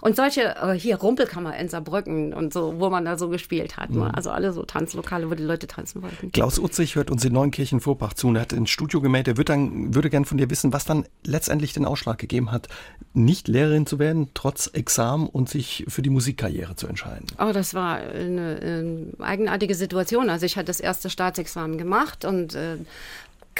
[0.00, 3.90] Und solche, äh, hier Rumpelkammer in Saarbrücken und so, wo man da so gespielt hat.
[3.90, 4.02] Mhm.
[4.02, 6.32] Also alle so Tanzlokale, wo die Leute tanzen wollten.
[6.32, 9.52] Klaus Utzig hört uns in Neunkirchen-Vorbach zu und er hat ins Studio gemeldet, er würde,
[9.52, 9.59] dann,
[9.94, 12.68] würde gern von dir wissen, was dann letztendlich den Ausschlag gegeben hat,
[13.12, 17.26] nicht Lehrerin zu werden, trotz Examen und sich für die Musikkarriere zu entscheiden.
[17.38, 20.30] Oh, das war eine, eine eigenartige Situation.
[20.30, 22.76] Also ich hatte das erste Staatsexamen gemacht und äh,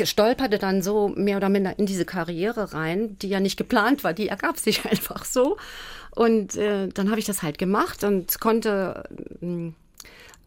[0.02, 4.12] stolperte dann so mehr oder minder in diese Karriere rein, die ja nicht geplant war,
[4.12, 5.56] die ergab sich einfach so.
[6.12, 9.04] Und äh, dann habe ich das halt gemacht und konnte
[9.42, 9.72] äh,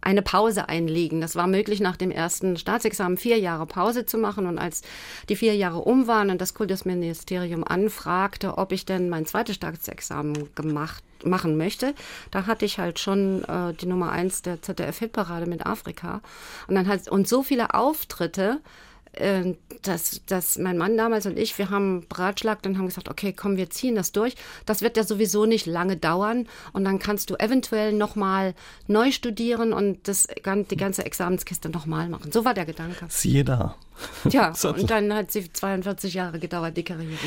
[0.03, 1.21] eine Pause einlegen.
[1.21, 4.45] Das war möglich, nach dem ersten Staatsexamen vier Jahre Pause zu machen.
[4.45, 4.81] Und als
[5.29, 10.49] die vier Jahre um waren und das Kultusministerium anfragte, ob ich denn mein zweites Staatsexamen
[10.55, 11.93] gemacht machen möchte,
[12.31, 16.21] da hatte ich halt schon äh, die Nummer eins der ZDF-Hitparade mit Afrika.
[16.67, 18.59] Und dann hat und so viele Auftritte,
[19.13, 23.33] äh, dass, dass mein Mann damals und ich, wir haben beratschlagt und haben gesagt, okay,
[23.33, 24.35] komm, wir ziehen das durch.
[24.65, 28.53] Das wird ja sowieso nicht lange dauern und dann kannst du eventuell nochmal
[28.87, 32.31] neu studieren und das, die ganze Examenskiste nochmal machen.
[32.31, 33.05] So war der Gedanke.
[33.09, 33.75] Siehe da.
[34.29, 37.17] Ja, und dann hat sie 42 Jahre gedauert, die Karriere.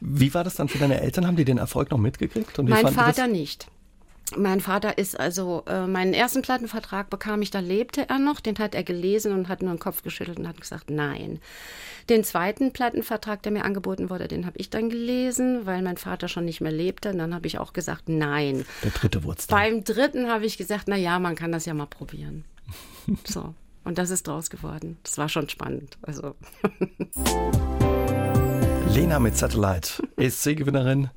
[0.00, 1.26] Wie war das dann für deine Eltern?
[1.26, 2.58] Haben die den Erfolg noch mitgekriegt?
[2.58, 3.66] mein Vater nicht.
[4.36, 8.58] Mein Vater ist also, äh, meinen ersten Plattenvertrag bekam ich, da lebte er noch, den
[8.58, 11.40] hat er gelesen und hat nur den Kopf geschüttelt und hat gesagt, nein.
[12.08, 16.28] Den zweiten Plattenvertrag, der mir angeboten wurde, den habe ich dann gelesen, weil mein Vater
[16.28, 17.10] schon nicht mehr lebte.
[17.10, 18.64] Und dann habe ich auch gesagt, nein.
[18.82, 21.86] Der dritte wurde Beim dritten habe ich gesagt, na ja, man kann das ja mal
[21.86, 22.44] probieren.
[23.24, 23.54] so.
[23.84, 24.98] Und das ist draus geworden.
[25.02, 25.98] Das war schon spannend.
[26.02, 26.34] Also.
[28.94, 31.08] Lena mit Satellite, ESC-Gewinnerin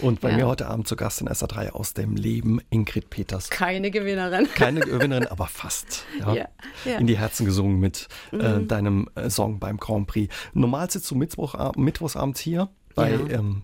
[0.00, 0.36] und bei ja.
[0.36, 3.50] mir heute Abend zu Gast in SA3 aus dem Leben Ingrid Peters.
[3.50, 4.48] Keine Gewinnerin.
[4.52, 6.04] Keine Gewinnerin, aber fast.
[6.18, 6.34] Ja.
[6.34, 6.98] Ja.
[6.98, 8.42] In die Herzen gesungen mit äh, mhm.
[8.42, 10.34] äh, deinem Song beim Grand Prix.
[10.54, 13.62] Normal sitzt du Mittwoch, Mittwochsabend hier bei ähm,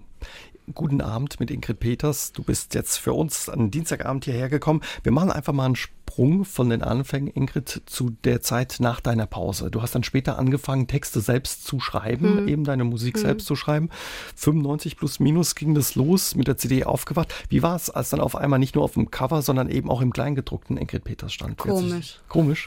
[0.72, 2.32] Guten Abend mit Ingrid Peters.
[2.32, 4.80] Du bist jetzt für uns an Dienstagabend hierher gekommen.
[5.02, 9.26] Wir machen einfach mal einen Sprung von den Anfängen, Ingrid, zu der Zeit nach deiner
[9.26, 9.70] Pause.
[9.70, 12.48] Du hast dann später angefangen, Texte selbst zu schreiben, mhm.
[12.48, 13.20] eben deine Musik mhm.
[13.20, 13.90] selbst zu schreiben.
[14.36, 17.34] 95 plus minus ging das los, mit der CD aufgewacht.
[17.50, 20.00] Wie war es, als dann auf einmal nicht nur auf dem Cover, sondern eben auch
[20.00, 21.58] im Kleingedruckten Ingrid Peters stand?
[21.58, 22.20] Komisch.
[22.28, 22.66] Komisch.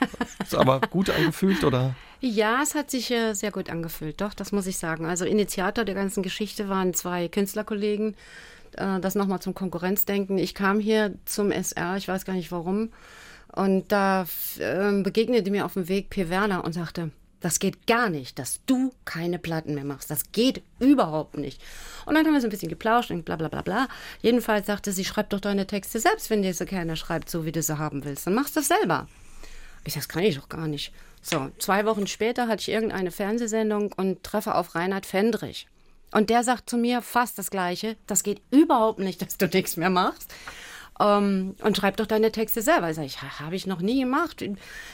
[0.56, 1.96] aber gut angefühlt oder?
[2.22, 5.06] Ja, es hat sich äh, sehr gut angefühlt, doch, das muss ich sagen.
[5.06, 8.16] Also Initiator der ganzen Geschichte waren zwei Künstlerkollegen.
[8.74, 10.38] Äh, das nochmal zum Konkurrenzdenken.
[10.38, 12.90] Ich kam hier zum SR, ich weiß gar nicht warum.
[13.54, 14.26] Und da
[14.60, 16.30] äh, begegnete mir auf dem Weg P.
[16.30, 20.12] Werner und sagte, das geht gar nicht, dass du keine Platten mehr machst.
[20.12, 21.62] Das geht überhaupt nicht.
[22.06, 23.88] Und dann haben wir so ein bisschen geplauscht und bla bla bla bla.
[24.22, 27.52] Jedenfalls sagte sie, schreib doch deine Texte selbst, wenn dir so keiner schreibt, so wie
[27.52, 28.28] du sie haben willst.
[28.28, 29.08] Dann machst du das selber.
[29.86, 30.92] Ich sag, das kann ich doch gar nicht.
[31.22, 35.68] So, zwei Wochen später hatte ich irgendeine Fernsehsendung und treffe auf Reinhard Fendrich.
[36.12, 37.96] Und der sagt zu mir fast das Gleiche.
[38.08, 40.34] Das geht überhaupt nicht, dass du nichts mehr machst.
[41.00, 42.94] Ähm, und schreib doch deine Texte selber.
[42.94, 44.44] Sag ich, habe ich noch nie gemacht.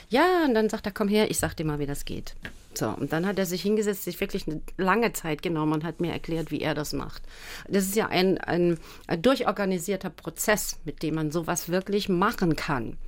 [0.08, 2.34] Ja, und dann sagt er, komm her, ich sag dir mal, wie das geht.
[2.74, 6.00] So, und dann hat er sich hingesetzt, sich wirklich eine lange Zeit genommen und hat
[6.00, 7.22] mir erklärt, wie er das macht.
[7.68, 12.98] Das ist ja ein, ein, ein durchorganisierter Prozess, mit dem man sowas wirklich machen kann.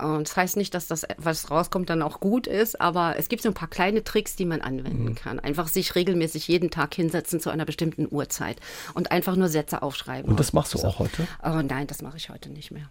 [0.00, 3.42] Und das heißt nicht, dass das, was rauskommt, dann auch gut ist, aber es gibt
[3.42, 5.14] so ein paar kleine Tricks, die man anwenden mhm.
[5.14, 5.38] kann.
[5.38, 8.58] Einfach sich regelmäßig jeden Tag hinsetzen zu einer bestimmten Uhrzeit
[8.94, 10.30] und einfach nur Sätze aufschreiben.
[10.30, 10.88] Und das machst du so.
[10.88, 11.26] auch heute?
[11.44, 12.90] Oh nein, das mache ich heute nicht mehr.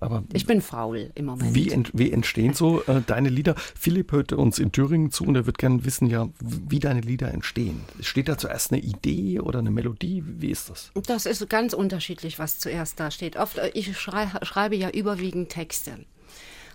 [0.00, 1.54] Aber ich bin faul im Moment.
[1.54, 3.54] Wie, ent, wie entstehen so äh, deine Lieder?
[3.78, 7.32] Philipp hörte uns in Thüringen zu und er wird gerne wissen, ja, wie deine Lieder
[7.32, 7.82] entstehen.
[8.00, 10.24] Steht da zuerst eine Idee oder eine Melodie?
[10.26, 10.90] Wie ist das?
[11.06, 13.36] Das ist ganz unterschiedlich, was zuerst da steht.
[13.36, 15.98] Oft, äh, ich schrei, schreibe ja überwiegend Texte.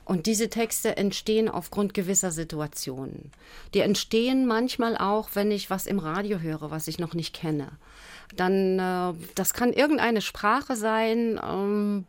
[0.05, 3.31] Und diese Texte entstehen aufgrund gewisser Situationen.
[3.73, 7.69] Die entstehen manchmal auch, wenn ich was im Radio höre, was ich noch nicht kenne.
[8.35, 12.05] Dann, äh, das kann irgendeine Sprache sein, ähm,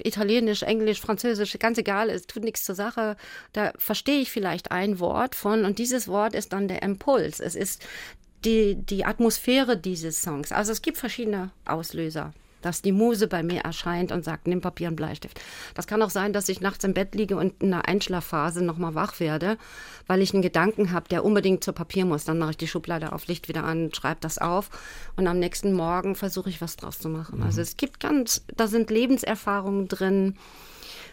[0.00, 3.16] Italienisch, Englisch, Französisch, ganz egal, es tut nichts zur Sache.
[3.52, 7.40] Da verstehe ich vielleicht ein Wort von und dieses Wort ist dann der Impuls.
[7.40, 7.82] Es ist
[8.44, 10.52] die, die Atmosphäre dieses Songs.
[10.52, 12.32] Also es gibt verschiedene Auslöser
[12.62, 15.40] dass die Muse bei mir erscheint und sagt, nimm Papier und Bleistift.
[15.74, 18.94] Das kann auch sein, dass ich nachts im Bett liege und in einer Einschlafphase nochmal
[18.94, 19.58] wach werde,
[20.06, 22.24] weil ich einen Gedanken habe, der unbedingt zu Papier muss.
[22.24, 24.70] Dann mache ich die Schublade auf, Licht wieder an, schreibe das auf
[25.16, 27.38] und am nächsten Morgen versuche ich was draus zu machen.
[27.38, 27.44] Mhm.
[27.44, 30.36] Also es gibt ganz, da sind Lebenserfahrungen drin,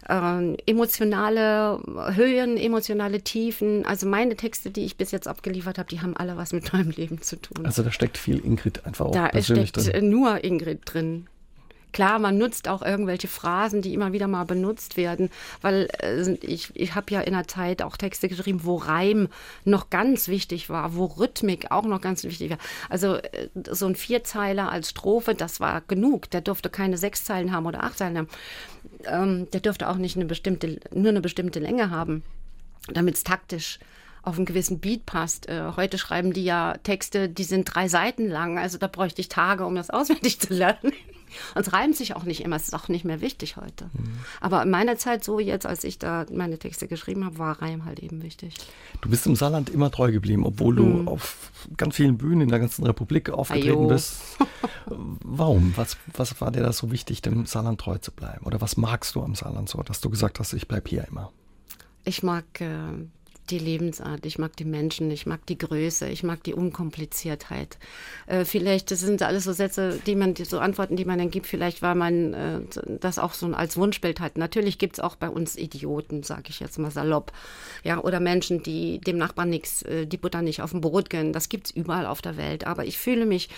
[0.07, 1.79] äh, emotionale
[2.13, 3.85] Höhen, emotionale Tiefen.
[3.85, 6.91] Also meine Texte, die ich bis jetzt abgeliefert habe, die haben alle was mit meinem
[6.91, 7.65] Leben zu tun.
[7.65, 10.09] Also da steckt viel Ingrid einfach auch da persönlich steckt drin.
[10.09, 11.27] nur Ingrid drin.
[11.91, 15.29] Klar, man nutzt auch irgendwelche Phrasen, die immer wieder mal benutzt werden,
[15.61, 19.27] weil äh, ich, ich habe ja in der Zeit auch Texte geschrieben, wo Reim
[19.65, 22.57] noch ganz wichtig war, wo Rhythmik auch noch ganz wichtig war.
[22.89, 26.29] Also äh, so ein Vierzeiler als Strophe, das war genug.
[26.29, 28.29] Der durfte keine sechs Zeilen haben oder acht Zeilen haben.
[29.05, 32.23] Ähm, der dürfte auch nicht eine bestimmte, nur eine bestimmte Länge haben,
[32.87, 33.79] damit es taktisch
[34.21, 35.47] auf einen gewissen Beat passt.
[35.49, 38.57] Äh, heute schreiben die ja Texte, die sind drei Seiten lang.
[38.57, 40.93] Also da bräuchte ich Tage, um das auswendig zu lernen.
[41.55, 43.85] Und es reimt sich auch nicht immer, es ist auch nicht mehr wichtig heute.
[43.93, 44.19] Mhm.
[44.41, 47.85] Aber in meiner Zeit, so jetzt, als ich da meine Texte geschrieben habe, war Reim
[47.85, 48.55] halt eben wichtig.
[49.01, 51.07] Du bist im Saarland immer treu geblieben, obwohl du mhm.
[51.07, 53.87] auf ganz vielen Bühnen in der ganzen Republik aufgetreten Ajo.
[53.87, 54.21] bist.
[54.85, 55.73] Warum?
[55.75, 58.45] Was, was war dir da so wichtig, dem Saarland treu zu bleiben?
[58.45, 61.31] Oder was magst du am Saarland so, dass du gesagt hast, ich bleibe hier immer?
[62.05, 62.67] Ich mag äh,
[63.49, 67.77] die Lebensart, ich mag die Menschen, ich mag die Größe, ich mag die Unkompliziertheit.
[68.27, 71.47] Äh, vielleicht, das sind alles so Sätze, die man, so Antworten, die man dann gibt,
[71.47, 72.61] vielleicht, weil man äh,
[72.99, 74.37] das auch so als Wunschbild hat.
[74.37, 77.31] Natürlich gibt es auch bei uns Idioten, sage ich jetzt mal salopp.
[77.83, 81.33] Ja, oder Menschen, die dem Nachbarn nichts, äh, die Butter nicht auf dem Brot gönnen.
[81.33, 82.67] Das gibt es überall auf der Welt.
[82.67, 83.49] Aber ich fühle mich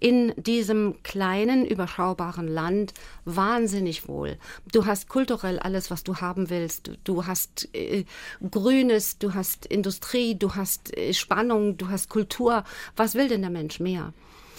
[0.00, 2.94] in diesem kleinen, überschaubaren Land
[3.36, 4.38] wahnsinnig wohl.
[4.72, 6.90] Du hast kulturell alles, was du haben willst.
[7.04, 8.04] Du hast äh,
[8.50, 12.64] Grünes, du hast Industrie, du hast äh, Spannung, du hast Kultur.
[12.96, 14.12] Was will denn der Mensch mehr?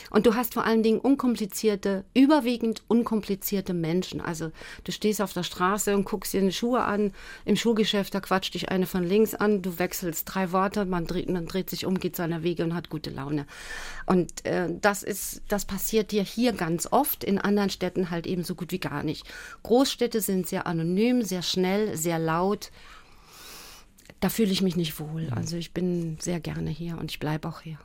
[0.10, 4.22] Und du hast vor allen Dingen unkomplizierte, überwiegend unkomplizierte Menschen.
[4.22, 4.52] Also
[4.84, 7.14] du stehst auf der Straße und guckst dir eine Schuhe an.
[7.46, 9.62] Im Schuhgeschäft, da quatscht dich eine von links an.
[9.62, 12.90] Du wechselst drei Worte, man dreht, man dreht sich um, geht seiner Wege und hat
[12.90, 13.46] gute Laune.
[14.06, 18.44] Und äh, das ist, das passiert dir hier ganz oft, in anderen Städten halt eben
[18.44, 19.26] so gut wie gar nicht.
[19.64, 22.72] Großstädte sind sehr anonym, sehr schnell, sehr laut
[24.20, 25.30] da fühle ich mich nicht wohl.
[25.32, 27.78] Also ich bin sehr gerne hier und ich bleibe auch hier.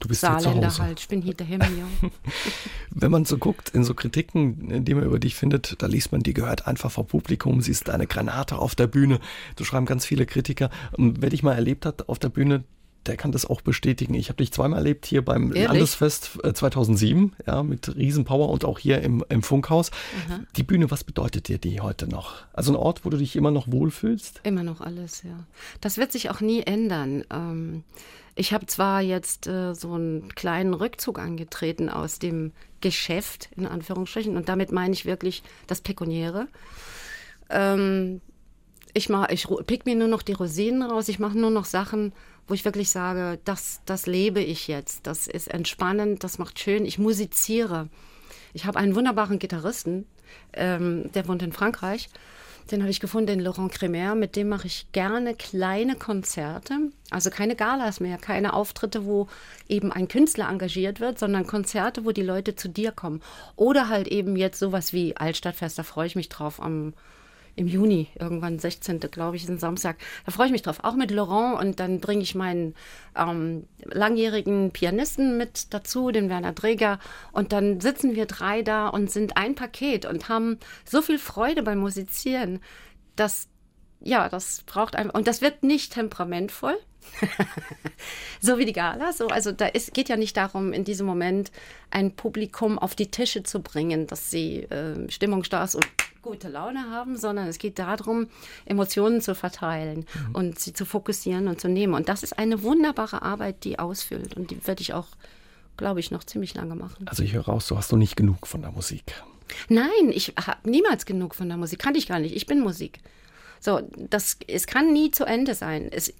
[0.00, 2.10] Du bist Saarländer halt, ich bin hier daheim, ja.
[2.90, 6.22] Wenn man so guckt, in so Kritiken, die man über dich findet, da liest man,
[6.22, 9.20] die gehört einfach vor Publikum, sie ist eine Granate auf der Bühne.
[9.56, 10.70] Du schreiben ganz viele Kritiker.
[10.96, 12.64] Und wer dich mal erlebt hat auf der Bühne,
[13.06, 14.14] der kann das auch bestätigen.
[14.14, 15.68] Ich habe dich zweimal erlebt hier beim Ehrlich?
[15.68, 19.90] Landesfest äh, 2007, ja, mit Riesenpower und auch hier im, im Funkhaus.
[20.56, 22.34] Die Bühne, was bedeutet dir die heute noch?
[22.52, 24.40] Also ein Ort, wo du dich immer noch wohlfühlst?
[24.42, 25.46] Immer noch alles, ja.
[25.80, 27.24] Das wird sich auch nie ändern.
[27.30, 27.84] Ähm,
[28.36, 34.36] ich habe zwar jetzt äh, so einen kleinen Rückzug angetreten aus dem Geschäft, in Anführungsstrichen,
[34.36, 36.46] und damit meine ich wirklich das Pekuniäre.
[37.48, 38.20] Ähm,
[38.92, 41.08] ich mach, ich pick mir nur noch die Rosinen raus.
[41.08, 42.12] Ich mache nur noch Sachen,
[42.46, 45.06] wo ich wirklich sage, das, das lebe ich jetzt.
[45.06, 46.84] Das ist entspannend, das macht schön.
[46.84, 47.88] Ich musiziere.
[48.52, 50.06] Ich habe einen wunderbaren Gitarristen,
[50.52, 52.08] ähm, der wohnt in Frankreich.
[52.70, 54.14] Den habe ich gefunden, den Laurent Cremer.
[54.14, 56.90] Mit dem mache ich gerne kleine Konzerte.
[57.10, 59.28] Also keine Galas mehr, keine Auftritte, wo
[59.68, 63.22] eben ein Künstler engagiert wird, sondern Konzerte, wo die Leute zu dir kommen.
[63.54, 66.94] Oder halt eben jetzt sowas wie Altstadtfest, da freue ich mich drauf am
[67.56, 69.00] im Juni, irgendwann 16.
[69.00, 69.96] glaube ich, ist ein Samstag.
[70.26, 72.74] Da freue ich mich drauf, auch mit Laurent und dann bringe ich meinen
[73.16, 76.98] ähm, langjährigen Pianisten mit dazu, den Werner Dreger
[77.32, 81.62] und dann sitzen wir drei da und sind ein Paket und haben so viel Freude
[81.62, 82.60] beim Musizieren,
[83.16, 83.48] dass
[84.00, 86.76] ja, das braucht einem und das wird nicht temperamentvoll.
[88.40, 91.50] so wie die Gala, so also da ist, geht ja nicht darum, in diesem Moment
[91.90, 95.86] ein Publikum auf die Tische zu bringen, dass sie äh, stimmungsstark und
[96.26, 98.28] gute Laune haben, sondern es geht darum,
[98.64, 101.94] Emotionen zu verteilen und sie zu fokussieren und zu nehmen.
[101.94, 105.08] Und das ist eine wunderbare Arbeit, die ausfüllt und die werde ich auch,
[105.76, 107.06] glaube ich, noch ziemlich lange machen.
[107.08, 109.04] Also ich höre raus, du hast noch nicht genug von der Musik.
[109.68, 111.78] Nein, ich habe niemals genug von der Musik.
[111.78, 112.34] Kann ich gar nicht.
[112.34, 112.98] Ich bin Musik.
[113.60, 115.88] So, das, es kann nie zu Ende sein.
[115.90, 116.12] Es,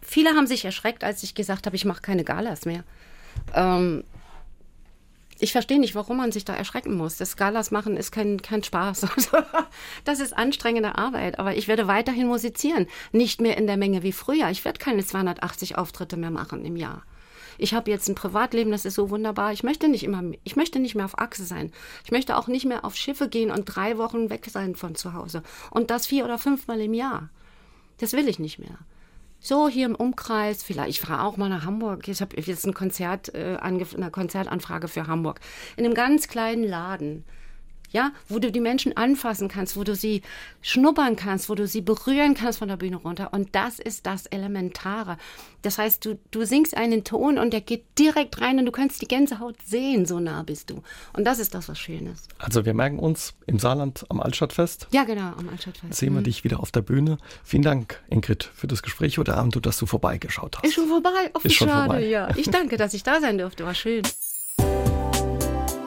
[0.00, 2.84] viele haben sich erschreckt, als ich gesagt habe, ich mache keine Galas mehr.
[3.54, 4.04] Ähm,
[5.38, 7.16] ich verstehe nicht, warum man sich da erschrecken muss.
[7.16, 9.06] Das Galas machen ist kein, kein Spaß.
[9.16, 9.38] Also,
[10.04, 11.38] das ist anstrengende Arbeit.
[11.38, 12.86] Aber ich werde weiterhin musizieren.
[13.12, 14.50] Nicht mehr in der Menge wie früher.
[14.50, 17.02] Ich werde keine 280 Auftritte mehr machen im Jahr.
[17.58, 19.52] Ich habe jetzt ein Privatleben, das ist so wunderbar.
[19.52, 21.72] Ich möchte nicht immer, ich möchte nicht mehr auf Achse sein.
[22.04, 25.14] Ich möchte auch nicht mehr auf Schiffe gehen und drei Wochen weg sein von zu
[25.14, 25.42] Hause.
[25.70, 27.30] Und das vier oder fünfmal im Jahr.
[27.98, 28.78] Das will ich nicht mehr.
[29.38, 32.08] So hier im Umkreis, vielleicht, ich fahre auch mal nach Hamburg.
[32.08, 35.40] Ich habe jetzt ein Konzert, äh, eine Konzertanfrage für Hamburg.
[35.76, 37.24] In einem ganz kleinen Laden.
[37.96, 40.20] Ja, wo du die Menschen anfassen kannst, wo du sie
[40.60, 43.32] schnuppern kannst, wo du sie berühren kannst von der Bühne runter.
[43.32, 45.16] Und das ist das Elementare.
[45.62, 49.00] Das heißt, du, du singst einen Ton und der geht direkt rein und du kannst
[49.00, 50.82] die Gänsehaut sehen, so nah bist du.
[51.14, 52.28] Und das ist das, was schön ist.
[52.36, 54.88] Also wir merken uns im Saarland am Altstadtfest.
[54.90, 55.94] Ja, genau, am Altstadtfest.
[55.94, 57.16] Sehen wir dich wieder auf der Bühne.
[57.44, 60.66] Vielen Dank, Ingrid, für das Gespräch heute Abend und dass du vorbeigeschaut hast.
[60.66, 61.30] Ist schon vorbei.
[61.32, 62.06] Oh, wie Ist schon schade, vorbei.
[62.06, 62.28] ja.
[62.36, 63.64] Ich danke, dass ich da sein durfte.
[63.64, 64.02] War schön.